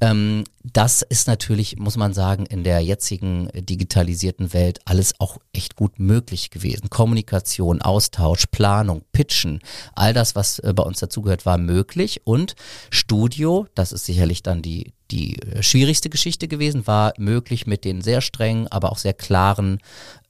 [0.00, 5.38] Ähm, das ist natürlich, muss man sagen, in der jetzigen äh, digitalisierten Welt alles auch
[5.52, 6.90] echt gut möglich gewesen.
[6.90, 9.60] Kommunikation, Austausch, Planung, Pitchen,
[9.94, 12.22] all das, was äh, bei uns dazugehört, war möglich.
[12.24, 12.54] Und
[12.90, 18.02] Studio, das ist sicherlich dann die, die äh, schwierigste Geschichte gewesen, war möglich mit den
[18.02, 19.78] sehr strengen, aber auch sehr klaren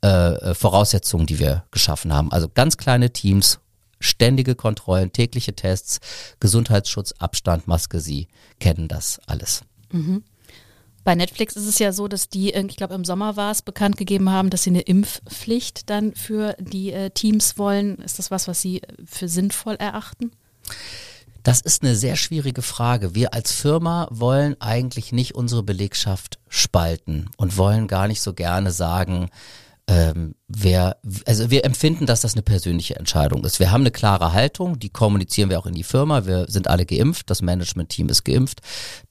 [0.02, 2.30] äh, Voraussetzungen, die wir geschaffen haben.
[2.32, 3.60] Also ganz kleine Teams,
[4.00, 6.00] ständige Kontrollen, tägliche Tests,
[6.40, 8.28] Gesundheitsschutz, Abstand, Maske, Sie
[8.60, 9.62] kennen das alles.
[9.90, 10.24] Mhm.
[11.04, 13.98] Bei Netflix ist es ja so, dass die, ich glaube im Sommer war es, bekannt
[13.98, 17.96] gegeben haben, dass sie eine Impfpflicht dann für die äh, Teams wollen.
[17.98, 20.32] Ist das was, was Sie für sinnvoll erachten?
[21.42, 23.14] Das ist eine sehr schwierige Frage.
[23.14, 28.72] Wir als Firma wollen eigentlich nicht unsere Belegschaft spalten und wollen gar nicht so gerne
[28.72, 29.28] sagen,
[29.86, 33.60] ähm, wer, also wir empfinden, dass das eine persönliche Entscheidung ist.
[33.60, 36.24] Wir haben eine klare Haltung, die kommunizieren wir auch in die Firma.
[36.24, 38.62] Wir sind alle geimpft, das Management-Team ist geimpft.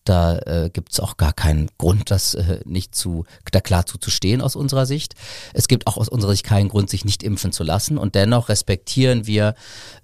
[0.04, 4.42] Da äh, gibt es auch gar keinen Grund, das äh, nicht zu, da klar zuzustehen
[4.42, 5.14] aus unserer Sicht.
[5.54, 8.00] Es gibt auch aus unserer Sicht keinen Grund, sich nicht impfen zu lassen.
[8.00, 9.54] Und dennoch respektieren wir,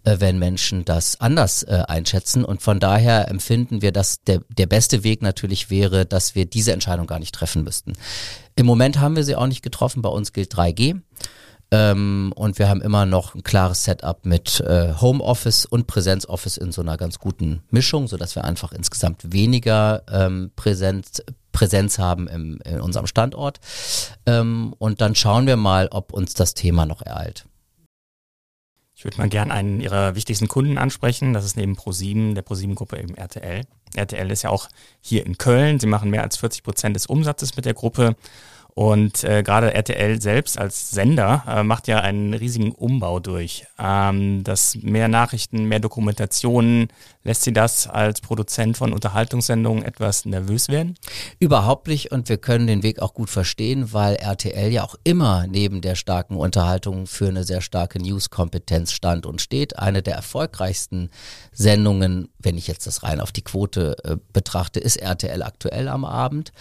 [0.03, 2.45] äh, wenn Menschen das anders äh, einschätzen.
[2.45, 6.73] Und von daher empfinden wir, dass der, der beste Weg natürlich wäre, dass wir diese
[6.73, 7.93] Entscheidung gar nicht treffen müssten.
[8.59, 10.01] Im Moment haben wir sie auch nicht getroffen.
[10.01, 10.99] Bei uns gilt 3G.
[11.71, 16.73] Ähm, und wir haben immer noch ein klares Setup mit äh, Homeoffice und Präsenzoffice in
[16.73, 22.27] so einer ganz guten Mischung, so dass wir einfach insgesamt weniger ähm, Präsenz, Präsenz haben
[22.27, 23.61] im, in unserem Standort.
[24.25, 27.45] Ähm, und dann schauen wir mal, ob uns das Thema noch ereilt.
[28.99, 31.31] Ich würde mal gerne einen Ihrer wichtigsten Kunden ansprechen.
[31.31, 33.61] Das ist neben ProSieben, der ProSieben-Gruppe eben RTL.
[33.95, 34.67] RTL ist ja auch
[34.99, 35.79] hier in Köln.
[35.79, 38.17] Sie machen mehr als 40 Prozent des Umsatzes mit der Gruppe
[38.73, 43.65] und äh, gerade RTL selbst als Sender äh, macht ja einen riesigen Umbau durch.
[43.77, 46.87] Ähm, dass mehr Nachrichten, mehr Dokumentationen,
[47.23, 50.95] lässt Sie das als Produzent von Unterhaltungssendungen etwas nervös werden?
[51.39, 55.45] Überhaupt nicht und wir können den Weg auch gut verstehen, weil RTL ja auch immer
[55.47, 59.77] neben der starken Unterhaltung für eine sehr starke News-Kompetenz stand und steht.
[59.77, 61.09] Eine der erfolgreichsten
[61.51, 66.05] Sendungen, wenn ich jetzt das rein auf die Quote äh, betrachte, ist RTL aktuell am
[66.05, 66.51] Abend.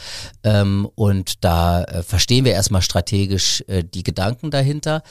[0.42, 5.02] Ähm, und da äh, verstehen wir erstmal strategisch äh, die Gedanken dahinter.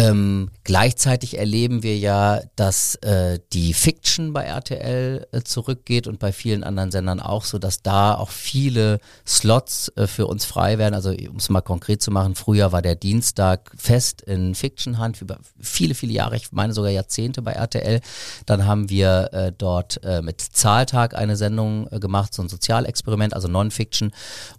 [0.00, 6.32] Ähm, gleichzeitig erleben wir ja, dass äh, die Fiction bei RTL äh, zurückgeht und bei
[6.32, 10.94] vielen anderen Sendern auch, so dass da auch viele Slots äh, für uns frei werden.
[10.94, 15.20] Also um es mal konkret zu machen, früher war der Dienstag fest in Fiction Hand
[15.20, 18.00] über viele, viele Jahre, ich meine sogar Jahrzehnte bei RTL.
[18.46, 23.34] Dann haben wir äh, dort äh, mit Zahltag eine Sendung äh, gemacht, so ein Sozialexperiment,
[23.34, 24.12] also Non-Fiction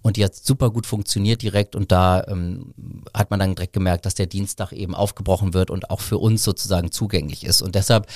[0.03, 2.75] und die hat super gut funktioniert direkt und da ähm,
[3.11, 6.43] hat man dann direkt gemerkt, dass der Dienstag eben aufgebrochen wird und auch für uns
[6.43, 7.61] sozusagen zugänglich ist.
[7.61, 8.07] Und deshalb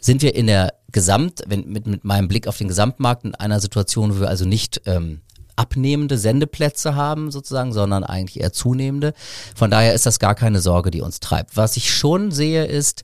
[0.00, 3.60] sind wir in der Gesamt, wenn, mit, mit meinem Blick auf den Gesamtmarkt in einer
[3.60, 5.20] Situation, wo wir also nicht ähm,
[5.56, 9.12] abnehmende Sendeplätze haben sozusagen, sondern eigentlich eher zunehmende.
[9.56, 11.56] Von daher ist das gar keine Sorge, die uns treibt.
[11.56, 13.02] Was ich schon sehe, ist,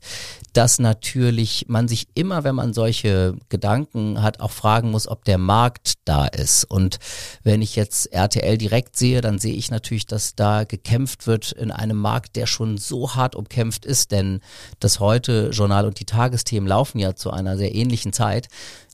[0.55, 5.37] dass natürlich man sich immer, wenn man solche Gedanken hat, auch fragen muss, ob der
[5.37, 6.63] Markt da ist.
[6.63, 6.99] Und
[7.43, 11.71] wenn ich jetzt RTL direkt sehe, dann sehe ich natürlich, dass da gekämpft wird in
[11.71, 14.39] einem Markt, der schon so hart umkämpft ist, denn
[14.79, 18.47] das heute Journal und die Tagesthemen laufen ja zu einer sehr ähnlichen Zeit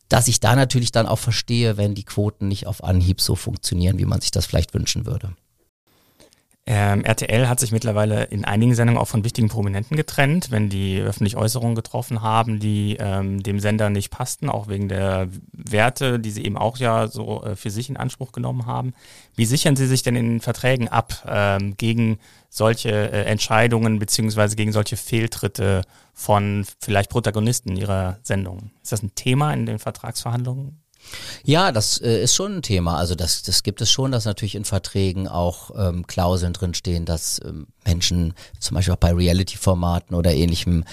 [0.09, 3.97] dass ich da natürlich dann auch verstehe, wenn die Quoten nicht auf Anhieb so funktionieren,
[3.97, 5.37] wie man sich das vielleicht wünschen würde.
[6.73, 11.01] Ähm, RTL hat sich mittlerweile in einigen Sendungen auch von wichtigen Prominenten getrennt, wenn die
[11.01, 16.31] öffentlich Äußerungen getroffen haben, die ähm, dem Sender nicht passten, auch wegen der Werte, die
[16.31, 18.93] sie eben auch ja so äh, für sich in Anspruch genommen haben.
[19.35, 24.55] Wie sichern Sie sich denn in den Verträgen ab ähm, gegen solche äh, Entscheidungen beziehungsweise
[24.55, 25.81] gegen solche Fehltritte
[26.13, 28.71] von vielleicht Protagonisten Ihrer Sendung?
[28.81, 30.80] Ist das ein Thema in den Vertragsverhandlungen?
[31.43, 32.97] Ja, das äh, ist schon ein Thema.
[32.97, 37.39] Also das, das gibt es schon, dass natürlich in Verträgen auch ähm, Klauseln drinstehen, dass
[37.43, 40.85] ähm, Menschen zum Beispiel auch bei Reality-Formaten oder ähnlichem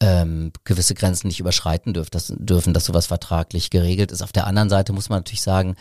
[0.00, 4.22] ähm, gewisse Grenzen nicht überschreiten dürfen, dass, dürfen, dass sowas vertraglich geregelt ist.
[4.22, 5.76] Auf der anderen Seite muss man natürlich sagen,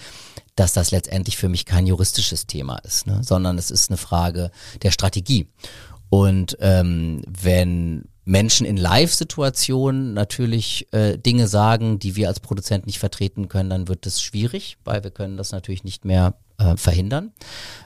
[0.56, 3.21] dass das letztendlich für mich kein juristisches Thema ist, ne?
[3.24, 4.52] sondern es ist eine Frage
[4.84, 5.48] der Strategie.
[6.10, 13.00] Und ähm, wenn Menschen in Live-Situationen natürlich äh, Dinge sagen, die wir als Produzent nicht
[13.00, 17.34] vertreten können, dann wird es schwierig, weil wir können das natürlich nicht mehr äh, verhindern.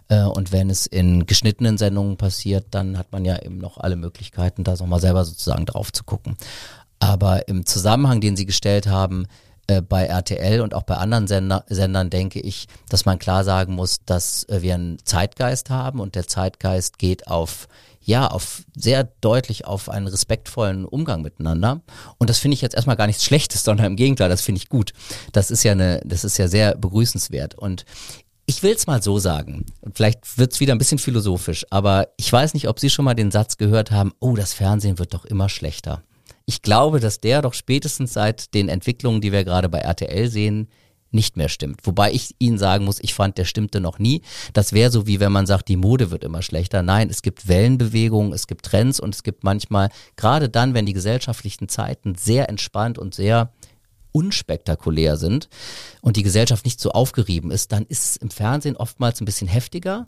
[0.08, 3.98] Äh, und wenn es in geschnittenen Sendungen passiert, dann hat man ja eben noch alle
[3.98, 6.38] Möglichkeiten, da nochmal selber sozusagen drauf zu gucken.
[7.00, 9.28] Aber im Zusammenhang, den Sie gestellt haben,
[9.68, 13.76] äh, bei RTL und auch bei anderen Sender, Sendern denke ich, dass man klar sagen
[13.76, 17.68] muss, dass äh, wir einen Zeitgeist haben und der Zeitgeist geht auf
[18.10, 21.82] ja, auf sehr deutlich auf einen respektvollen Umgang miteinander.
[22.18, 24.68] Und das finde ich jetzt erstmal gar nichts Schlechtes, sondern im Gegenteil, das finde ich
[24.68, 24.94] gut.
[25.32, 27.54] Das ist ja eine, das ist ja sehr begrüßenswert.
[27.54, 27.86] Und
[28.48, 32.34] ich will es mal so sagen, vielleicht wird es wieder ein bisschen philosophisch, aber ich
[32.34, 35.26] weiß nicht, ob Sie schon mal den Satz gehört haben, oh, das Fernsehen wird doch
[35.26, 36.02] immer schlechter.
[36.48, 40.68] Ich glaube, dass der doch spätestens seit den Entwicklungen, die wir gerade bei RTL sehen,
[41.12, 41.82] nicht mehr stimmt.
[41.86, 44.22] Wobei ich Ihnen sagen muss, ich fand, der stimmte noch nie.
[44.54, 46.84] Das wäre so, wie wenn man sagt, die Mode wird immer schlechter.
[46.84, 50.94] Nein, es gibt Wellenbewegungen, es gibt Trends und es gibt manchmal, gerade dann, wenn die
[50.94, 53.52] gesellschaftlichen Zeiten sehr entspannt und sehr
[54.12, 55.50] unspektakulär sind
[56.02, 59.48] und die Gesellschaft nicht so aufgerieben ist, dann ist es im Fernsehen oftmals ein bisschen
[59.48, 60.08] heftiger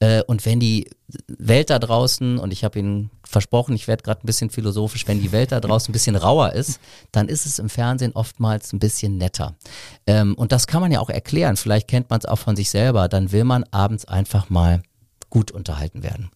[0.00, 0.90] äh, und wenn die
[1.26, 5.20] Welt da draußen, und ich habe Ihnen versprochen, ich werde gerade ein bisschen philosophisch, wenn
[5.20, 6.80] die Welt da draußen ein bisschen rauer ist,
[7.12, 9.56] dann ist es im Fernsehen oftmals ein bisschen netter.
[10.06, 11.56] Ähm, und das kann man ja auch erklären.
[11.56, 13.08] Vielleicht kennt man es auch von sich selber.
[13.08, 14.82] Dann will man abends einfach mal
[15.30, 16.30] gut unterhalten werden.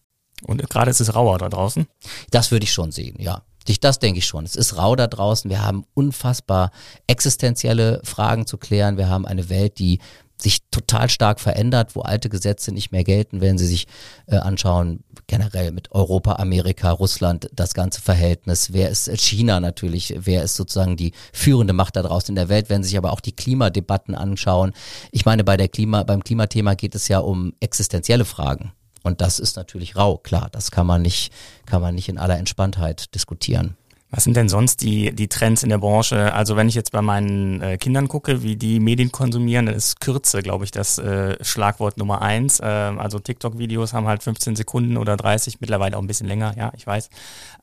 [0.45, 1.87] Und gerade ist es rauer da draußen?
[2.31, 3.43] Das würde ich schon sehen, ja.
[3.79, 4.43] Das denke ich schon.
[4.43, 5.49] Es ist rau da draußen.
[5.49, 6.71] Wir haben unfassbar
[7.07, 8.97] existenzielle Fragen zu klären.
[8.97, 9.99] Wir haben eine Welt, die
[10.37, 13.87] sich total stark verändert, wo alte Gesetze nicht mehr gelten, wenn Sie sich
[14.27, 20.43] äh, anschauen, generell mit Europa, Amerika, Russland, das ganze Verhältnis, wer ist China natürlich, wer
[20.43, 23.21] ist sozusagen die führende Macht da draußen in der Welt, wenn Sie sich aber auch
[23.21, 24.73] die Klimadebatten anschauen.
[25.11, 28.73] Ich meine, bei der Klima, beim Klimathema geht es ja um existenzielle Fragen.
[29.03, 31.31] Und das ist natürlich rau, klar, das kann man nicht,
[31.65, 33.75] kann man nicht in aller Entspanntheit diskutieren.
[34.15, 36.35] Was sind denn sonst die, die Trends in der Branche?
[36.35, 40.01] Also wenn ich jetzt bei meinen äh, Kindern gucke, wie die Medien konsumieren, dann ist
[40.01, 42.59] Kürze, glaube ich, das äh, Schlagwort Nummer eins.
[42.59, 46.71] Äh, also TikTok-Videos haben halt 15 Sekunden oder 30, mittlerweile auch ein bisschen länger, ja,
[46.77, 47.09] ich weiß.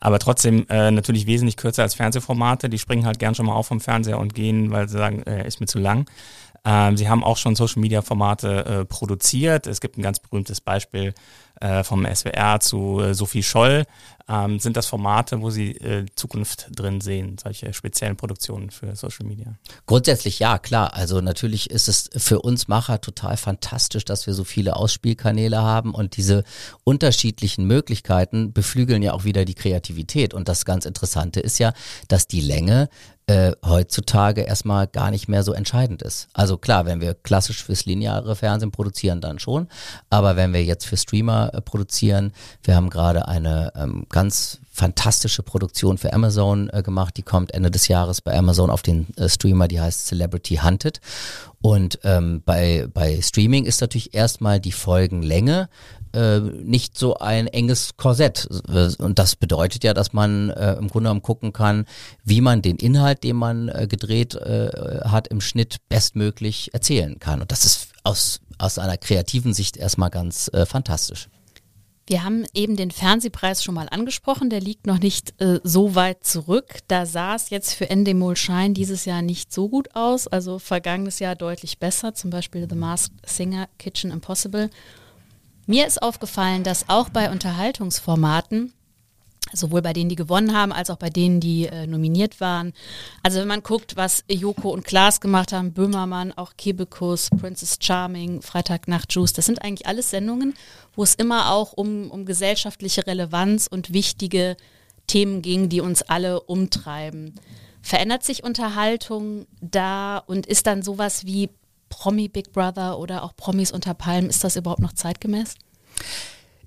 [0.00, 2.68] Aber trotzdem äh, natürlich wesentlich kürzer als Fernsehformate.
[2.68, 5.46] Die springen halt gern schon mal auf vom Fernseher und gehen, weil sie sagen, äh,
[5.46, 6.06] ist mir zu lang.
[6.64, 9.68] Ähm, sie haben auch schon Social-Media-Formate äh, produziert.
[9.68, 11.14] Es gibt ein ganz berühmtes Beispiel
[11.60, 13.84] äh, vom SWR zu äh, Sophie Scholl.
[14.28, 19.26] Ähm, sind das Formate, wo Sie äh, Zukunft drin sehen, solche speziellen Produktionen für Social
[19.26, 19.56] Media?
[19.86, 20.94] Grundsätzlich ja, klar.
[20.94, 25.94] Also natürlich ist es für uns Macher total fantastisch, dass wir so viele Ausspielkanäle haben
[25.94, 26.44] und diese
[26.84, 30.32] unterschiedlichen Möglichkeiten beflügeln ja auch wieder die Kreativität.
[30.32, 31.72] Und das ganz Interessante ist ja,
[32.06, 32.88] dass die Länge
[33.30, 36.28] äh, heutzutage erstmal gar nicht mehr so entscheidend ist.
[36.32, 39.68] Also klar, wenn wir klassisch fürs lineare Fernsehen produzieren, dann schon.
[40.08, 42.32] Aber wenn wir jetzt für Streamer äh, produzieren,
[42.62, 47.16] wir haben gerade eine ähm, ganz fantastische Produktion für Amazon äh, gemacht.
[47.16, 51.00] Die kommt Ende des Jahres bei Amazon auf den äh, Streamer, die heißt Celebrity Hunted.
[51.60, 55.68] Und ähm, bei, bei Streaming ist natürlich erstmal die Folgenlänge
[56.12, 58.46] äh, nicht so ein enges Korsett.
[58.98, 61.84] Und das bedeutet ja, dass man äh, im Grunde genommen gucken kann,
[62.24, 67.40] wie man den Inhalt, den man äh, gedreht äh, hat, im Schnitt bestmöglich erzählen kann.
[67.42, 71.28] Und das ist aus, aus einer kreativen Sicht erstmal ganz äh, fantastisch.
[72.10, 76.24] Wir haben eben den Fernsehpreis schon mal angesprochen, der liegt noch nicht äh, so weit
[76.24, 76.78] zurück.
[76.88, 81.20] Da sah es jetzt für Endemol Shine dieses Jahr nicht so gut aus, also vergangenes
[81.20, 84.70] Jahr deutlich besser, zum Beispiel The Masked Singer, Kitchen Impossible.
[85.66, 88.72] Mir ist aufgefallen, dass auch bei Unterhaltungsformaten
[89.52, 92.72] sowohl bei denen, die gewonnen haben, als auch bei denen, die äh, nominiert waren.
[93.22, 98.42] Also wenn man guckt, was Joko und Klaas gemacht haben, Böhmermann, auch Kebekus, Princess Charming,
[98.42, 100.54] Freitagnacht Juice, das sind eigentlich alles Sendungen,
[100.94, 104.56] wo es immer auch um, um gesellschaftliche Relevanz und wichtige
[105.06, 107.34] Themen ging, die uns alle umtreiben.
[107.82, 111.50] Verändert sich Unterhaltung da und ist dann sowas wie
[111.88, 115.54] Promi Big Brother oder auch Promis unter Palmen, ist das überhaupt noch zeitgemäß?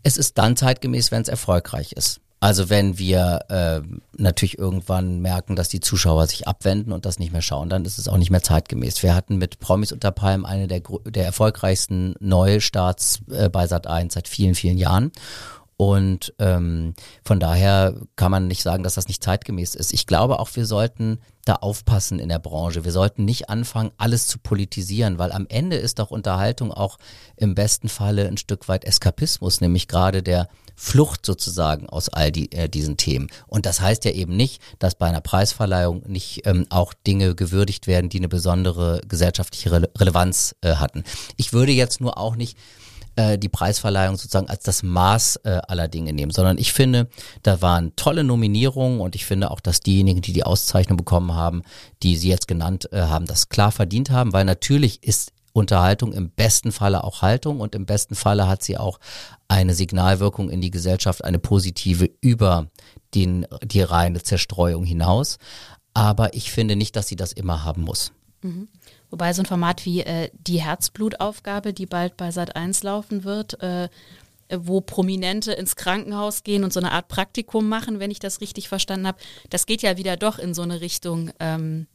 [0.03, 2.19] Es ist dann zeitgemäß, wenn es erfolgreich ist.
[2.43, 3.79] Also wenn wir äh,
[4.17, 7.97] natürlich irgendwann merken, dass die Zuschauer sich abwenden und das nicht mehr schauen, dann ist
[7.97, 9.01] es auch nicht mehr zeitgemäß.
[9.01, 14.27] Wir hatten mit Promis unter Palm eine der, der erfolgreichsten Neustarts äh, bei Sat1 seit
[14.27, 15.13] vielen, vielen Jahren.
[15.77, 19.93] Und ähm, von daher kann man nicht sagen, dass das nicht zeitgemäß ist.
[19.93, 22.83] Ich glaube auch, wir sollten da aufpassen in der Branche.
[22.83, 26.97] Wir sollten nicht anfangen, alles zu politisieren, weil am Ende ist doch Unterhaltung auch
[27.37, 32.51] im besten Falle ein Stück weit Eskapismus, nämlich gerade der Flucht sozusagen aus all die,
[32.51, 33.30] äh, diesen Themen.
[33.47, 37.88] Und das heißt ja eben nicht, dass bei einer Preisverleihung nicht ähm, auch Dinge gewürdigt
[37.88, 41.03] werden, die eine besondere gesellschaftliche Rele Relevanz äh, hatten.
[41.38, 42.57] Ich würde jetzt nur auch nicht
[43.15, 47.07] äh, die Preisverleihung sozusagen als das Maß äh, aller Dinge nehmen, sondern ich finde,
[47.43, 51.61] da waren tolle Nominierungen und ich finde auch, dass diejenigen, die die Auszeichnung bekommen haben,
[52.01, 56.32] die Sie jetzt genannt äh, haben, das klar verdient haben, weil natürlich ist Unterhaltung im
[56.32, 58.99] besten Falle auch Haltung und im besten Falle hat sie auch
[59.53, 62.71] eine Signalwirkung in die Gesellschaft, eine positive über
[63.13, 65.37] den, die reine Zerstreuung hinaus.
[65.93, 68.13] Aber ich finde nicht, dass sie das immer haben muss.
[68.41, 68.67] Mhm.
[69.11, 73.61] Wobei so ein Format wie äh, die Herzblutaufgabe, die bald bei Sat 1 laufen wird,
[73.61, 73.89] äh,
[74.51, 78.69] wo Prominente ins Krankenhaus gehen und so eine Art Praktikum machen, wenn ich das richtig
[78.69, 79.19] verstanden habe,
[79.51, 81.85] das geht ja wieder doch in so eine Richtung, ähm,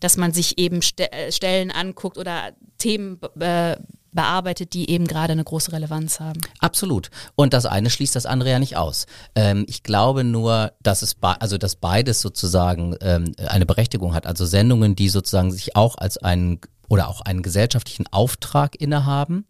[0.00, 3.76] dass man sich eben St äh, Stellen anguckt oder Themen äh,
[4.12, 6.40] bearbeitet, die eben gerade eine große Relevanz haben.
[6.60, 7.10] Absolut.
[7.34, 9.06] Und das eine schließt das andere ja nicht aus.
[9.34, 14.26] Ähm, ich glaube nur, dass es also dass beides sozusagen ähm, eine Berechtigung hat.
[14.26, 19.46] Also Sendungen, die sozusagen sich auch als einen oder auch einen gesellschaftlichen Auftrag innehaben.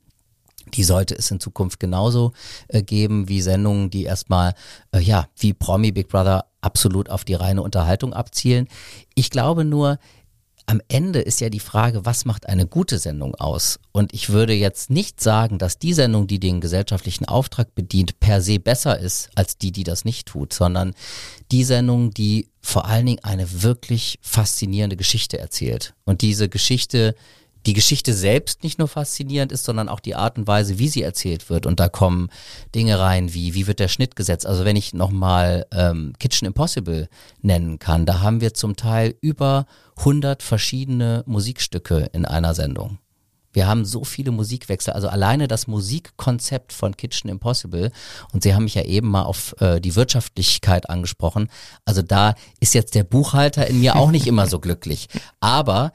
[0.75, 2.33] Die sollte es in Zukunft genauso
[2.69, 4.53] äh, geben wie Sendungen, die erstmal,
[4.93, 8.69] äh, ja, wie Promi Big Brother absolut auf die reine Unterhaltung abzielen.
[9.15, 9.99] Ich glaube nur,
[10.69, 13.81] am Ende ist ja die Frage, was macht eine gute Sendung aus?
[13.91, 18.43] Und ich würde jetzt nicht sagen, dass die Sendung, die den gesellschaftlichen Auftrag bedient, per
[18.43, 20.93] se besser ist als die, die das nicht tut, sondern
[21.51, 25.95] die Sendung, die vor allen Dingen eine wirklich faszinierende Geschichte erzählt.
[26.05, 27.15] Und diese Geschichte
[27.67, 31.03] die Geschichte selbst nicht nur faszinierend ist, sondern auch die Art und Weise, wie sie
[31.03, 31.67] erzählt wird.
[31.67, 32.31] Und da kommen
[32.75, 34.47] Dinge rein, wie wie wird der Schnitt gesetzt.
[34.47, 37.09] Also wenn ich nochmal ähm, Kitchen Impossible
[37.43, 39.67] nennen kann, da haben wir zum Teil über
[39.99, 42.99] 100 verschiedene Musikstücke in einer Sendung.
[43.53, 47.91] Wir haben so viele Musikwechsel, also alleine das Musikkonzept von Kitchen Impossible,
[48.33, 51.49] und Sie haben mich ja eben mal auf äh, die Wirtschaftlichkeit angesprochen,
[51.85, 55.09] also da ist jetzt der Buchhalter in mir auch nicht immer so glücklich.
[55.41, 55.93] Aber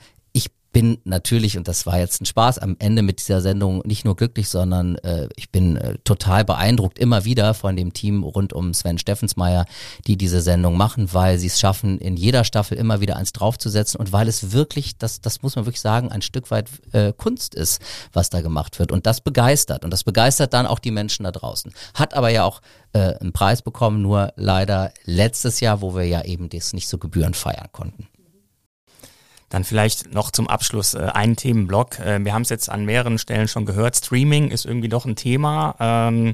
[0.74, 4.16] bin natürlich, und das war jetzt ein Spaß, am Ende mit dieser Sendung nicht nur
[4.16, 8.74] glücklich, sondern äh, ich bin äh, total beeindruckt immer wieder von dem Team rund um
[8.74, 9.66] Sven Steffensmeier,
[10.08, 14.00] die diese Sendung machen, weil sie es schaffen, in jeder Staffel immer wieder eins draufzusetzen
[14.00, 17.54] und weil es wirklich, das, das muss man wirklich sagen, ein Stück weit äh, Kunst
[17.54, 17.80] ist,
[18.12, 18.92] was da gemacht wird.
[18.92, 19.86] Und das begeistert.
[19.86, 21.72] Und das begeistert dann auch die Menschen da draußen.
[21.94, 22.62] Hat aber ja auch
[22.94, 26.98] äh, einen Preis bekommen, nur leider letztes Jahr, wo wir ja eben das nicht so
[26.98, 28.08] gebührend feiern konnten.
[29.54, 32.00] Dann vielleicht noch zum Abschluss äh, einen Themenblock.
[32.00, 33.96] Äh, wir haben es jetzt an mehreren Stellen schon gehört.
[33.96, 35.76] Streaming ist irgendwie doch ein Thema.
[35.80, 36.34] Ähm,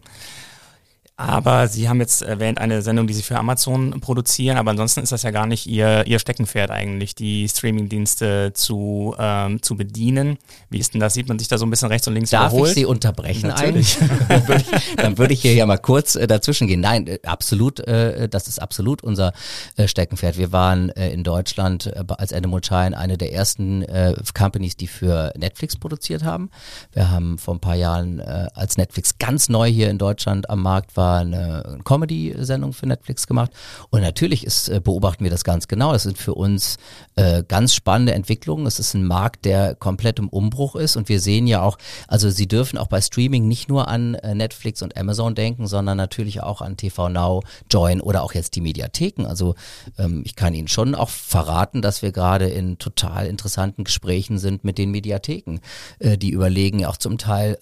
[1.20, 5.12] aber Sie haben jetzt erwähnt eine Sendung, die Sie für Amazon produzieren, aber ansonsten ist
[5.12, 10.38] das ja gar nicht Ihr, Ihr Steckenpferd eigentlich, die Streamingdienste zu, ähm, zu bedienen.
[10.70, 11.16] Wie ist denn das?
[11.16, 12.70] Sieht man sich da so ein bisschen rechts und links Darf überholt?
[12.70, 13.98] ich Sie unterbrechen Natürlich.
[14.30, 16.80] dann, würde ich, dann würde ich hier ja mal kurz äh, dazwischen gehen.
[16.80, 19.34] Nein, äh, absolut, äh, das ist absolut unser
[19.76, 20.38] äh, Steckenpferd.
[20.38, 24.88] Wir waren äh, in Deutschland äh, als Animal Shine eine der ersten äh, Companies, die
[24.88, 26.50] für Netflix produziert haben.
[26.94, 30.62] Wir haben vor ein paar Jahren, äh, als Netflix ganz neu hier in Deutschland am
[30.62, 33.52] Markt war, Jahr eine Comedy-Sendung für Netflix gemacht.
[33.90, 35.94] Und natürlich ist, äh, beobachten wir das ganz genau.
[35.94, 36.78] Das sind für uns
[37.16, 38.66] äh, ganz spannende Entwicklungen.
[38.66, 40.96] Es ist ein Markt, der komplett im Umbruch ist.
[40.96, 44.36] Und wir sehen ja auch, also Sie dürfen auch bei Streaming nicht nur an äh,
[44.36, 47.42] Netflix und Amazon denken, sondern natürlich auch an TV Now,
[47.72, 49.26] Join oder auch jetzt die Mediatheken.
[49.26, 49.56] Also
[49.98, 54.64] ähm, ich kann Ihnen schon auch verraten, dass wir gerade in total interessanten Gesprächen sind
[54.64, 55.60] mit den Mediatheken.
[56.00, 57.58] Äh, die überlegen ja auch zum Teil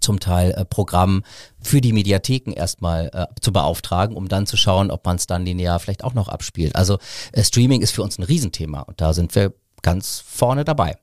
[0.00, 1.22] zum Teil äh, Programm
[1.60, 5.44] für die Mediatheken erstmal äh, zu beauftragen, um dann zu schauen, ob man es dann
[5.44, 6.76] linear vielleicht auch noch abspielt.
[6.76, 6.98] Also
[7.32, 9.52] äh, Streaming ist für uns ein Riesenthema und da sind wir
[9.82, 10.96] ganz vorne dabei.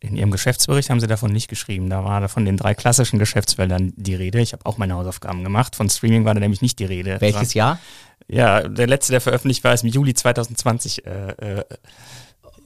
[0.00, 1.88] In Ihrem Geschäftsbericht haben Sie davon nicht geschrieben.
[1.88, 4.40] Da war da von den drei klassischen Geschäftsfeldern die Rede.
[4.40, 5.76] Ich habe auch meine Hausaufgaben gemacht.
[5.76, 7.20] Von Streaming war da nämlich nicht die Rede.
[7.20, 7.78] Welches Jahr?
[8.26, 11.64] Ja, der letzte, der veröffentlicht war, ist im Juli 2020 äh, äh,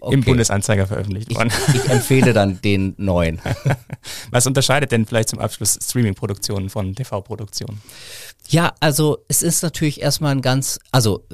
[0.01, 0.15] okay.
[0.15, 1.51] im Bundesanzeiger veröffentlicht worden.
[1.69, 3.41] Ich, ich empfehle dann den neuen.
[4.31, 7.81] Was unterscheidet denn vielleicht zum Abschluss Streaming-Produktionen von TV-Produktionen?
[8.49, 11.25] Ja, also es ist natürlich erstmal ein ganz, also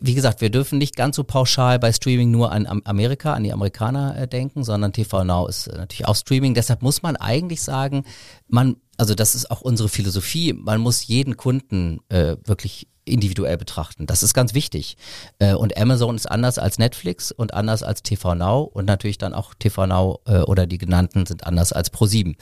[0.00, 3.52] wie gesagt, wir dürfen nicht ganz so pauschal bei Streaming nur an Amerika, an die
[3.52, 6.54] Amerikaner äh, denken, sondern TV Now ist natürlich auch Streaming.
[6.54, 8.04] Deshalb muss man eigentlich sagen,
[8.48, 14.06] man, also das ist auch unsere Philosophie, man muss jeden Kunden äh, wirklich individuell betrachten.
[14.06, 14.98] Das ist ganz wichtig.
[15.38, 19.32] Äh, und Amazon ist anders als Netflix und anders als TV Now und natürlich dann
[19.32, 22.36] auch TV Now äh, oder die genannten sind anders als Pro7.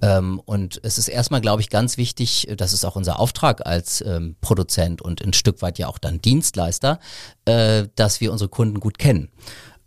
[0.00, 4.00] Ähm, und es ist erstmal, glaube ich, ganz wichtig, das ist auch unser Auftrag als
[4.00, 7.00] ähm, Produzent und ein Stück weit ja auch dann Dienstleister,
[7.44, 9.28] äh, dass wir unsere Kunden gut kennen.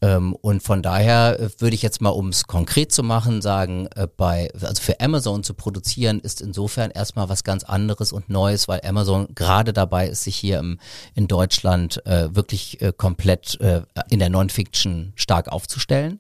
[0.02, 3.88] Ähm, und von daher äh, würde ich jetzt mal, um es konkret zu machen, sagen,
[3.96, 8.68] äh, bei, also für Amazon zu produzieren, ist insofern erstmal was ganz anderes und Neues,
[8.68, 10.80] weil Amazon gerade dabei ist, sich hier im,
[11.14, 16.20] in Deutschland äh, wirklich äh, komplett äh, in der Non-Fiction stark aufzustellen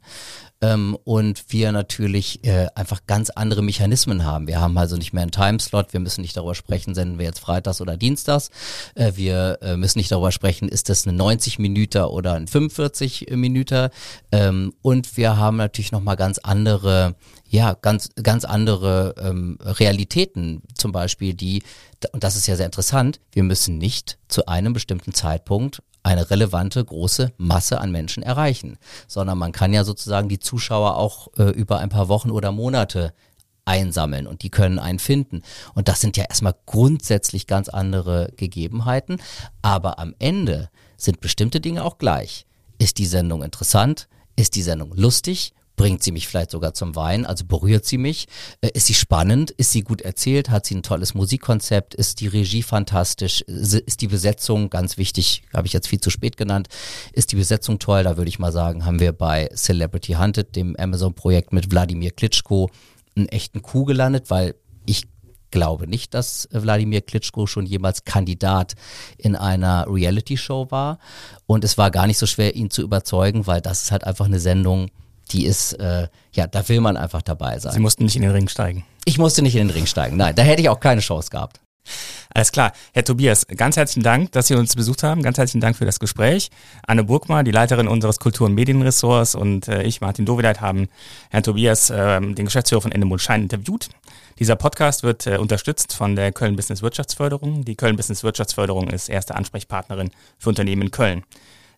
[0.62, 4.48] ähm, und wir natürlich äh, einfach ganz andere Mechanismen haben.
[4.48, 7.40] Wir haben also nicht mehr einen Timeslot, wir müssen nicht darüber sprechen, senden wir jetzt
[7.40, 8.50] freitags oder dienstags.
[8.96, 13.28] Äh, wir äh, müssen nicht darüber sprechen, ist das eine 90 Minuten oder ein 45
[13.32, 13.90] Minuten.
[14.32, 17.16] Ähm, und wir haben natürlich nochmal ganz andere,
[17.50, 21.64] ja, ganz, ganz andere ähm, Realitäten, zum Beispiel die,
[22.12, 26.84] und das ist ja sehr interessant, wir müssen nicht zu einem bestimmten Zeitpunkt eine relevante
[26.84, 28.78] große Masse an Menschen erreichen,
[29.08, 33.14] sondern man kann ja sozusagen die Zuschauer auch äh, über ein paar Wochen oder Monate
[33.66, 35.44] einsammeln und die können einen finden.
[35.76, 39.22] Und das sind ja erstmal grundsätzlich ganz andere Gegebenheiten,
[39.62, 42.46] aber am Ende sind bestimmte Dinge auch gleich.
[42.80, 44.08] Ist die Sendung interessant?
[44.36, 45.54] Ist die Sendung lustig?
[45.82, 48.28] Bringt sie mich vielleicht sogar zum Weinen, also berührt sie mich.
[48.62, 49.50] Äh, ist sie spannend?
[49.50, 50.52] Ist sie gut erzählt?
[50.52, 51.96] Hat sie ein tolles Musikkonzept?
[51.96, 53.42] Ist die Regie fantastisch?
[53.42, 56.68] Ist die Besetzung, ganz wichtig, habe ich jetzt viel zu spät genannt,
[57.14, 58.04] ist die Besetzung toll?
[58.04, 62.70] Da würde ich mal sagen, haben wir bei Celebrity Hunted, dem Amazon-Projekt mit Wladimir Klitschko,
[63.16, 64.54] einen echten Coup gelandet, weil
[64.86, 65.08] ich
[65.50, 68.76] glaube nicht, dass Wladimir Klitschko schon jemals Kandidat
[69.18, 71.00] in einer Reality-Show war.
[71.48, 74.26] Und es war gar nicht so schwer, ihn zu überzeugen, weil das ist halt einfach
[74.26, 74.92] eine Sendung,
[75.32, 77.74] die ist, äh, ja, da will man einfach dabei sein.
[77.74, 78.86] Sie mussten nicht in den Ring steigen.
[79.06, 81.60] Ich musste nicht in den Ring steigen, nein, da hätte ich auch keine Chance gehabt.
[82.34, 82.72] Alles klar.
[82.94, 85.22] Herr Tobias, ganz herzlichen Dank, dass Sie uns besucht haben.
[85.22, 86.50] Ganz herzlichen Dank für das Gespräch.
[86.88, 90.88] Anne Burgmar, die Leiterin unseres Kultur- und Medienressorts und äh, ich, Martin Dovideit, haben
[91.30, 93.90] Herrn Tobias, äh, den Geschäftsführer von Endemol Schein, interviewt.
[94.40, 97.66] Dieser Podcast wird äh, unterstützt von der Köln Business Wirtschaftsförderung.
[97.66, 101.24] Die Köln Business Wirtschaftsförderung ist erste Ansprechpartnerin für Unternehmen in Köln.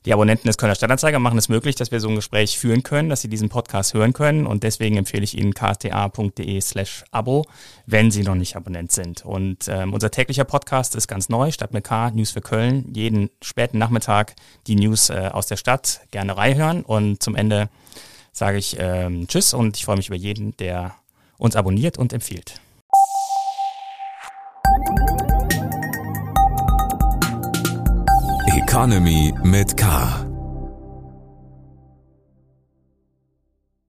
[0.05, 3.07] Die Abonnenten des Kölner Stadtanzeiger machen es möglich, dass wir so ein Gespräch führen können,
[3.07, 4.45] dass Sie diesen Podcast hören können.
[4.45, 7.45] Und deswegen empfehle ich Ihnen kta.de slash Abo,
[7.85, 9.23] wenn Sie noch nicht Abonnent sind.
[9.23, 12.91] Und ähm, unser täglicher Podcast ist ganz neu, Stadt mit K, News für Köln.
[12.93, 14.35] Jeden späten Nachmittag
[14.67, 16.83] die News äh, aus der Stadt gerne reinhören.
[16.83, 17.69] Und zum Ende
[18.33, 20.95] sage ich ähm, Tschüss und ich freue mich über jeden, der
[21.37, 22.59] uns abonniert und empfiehlt.
[28.73, 30.32] Economy mit K.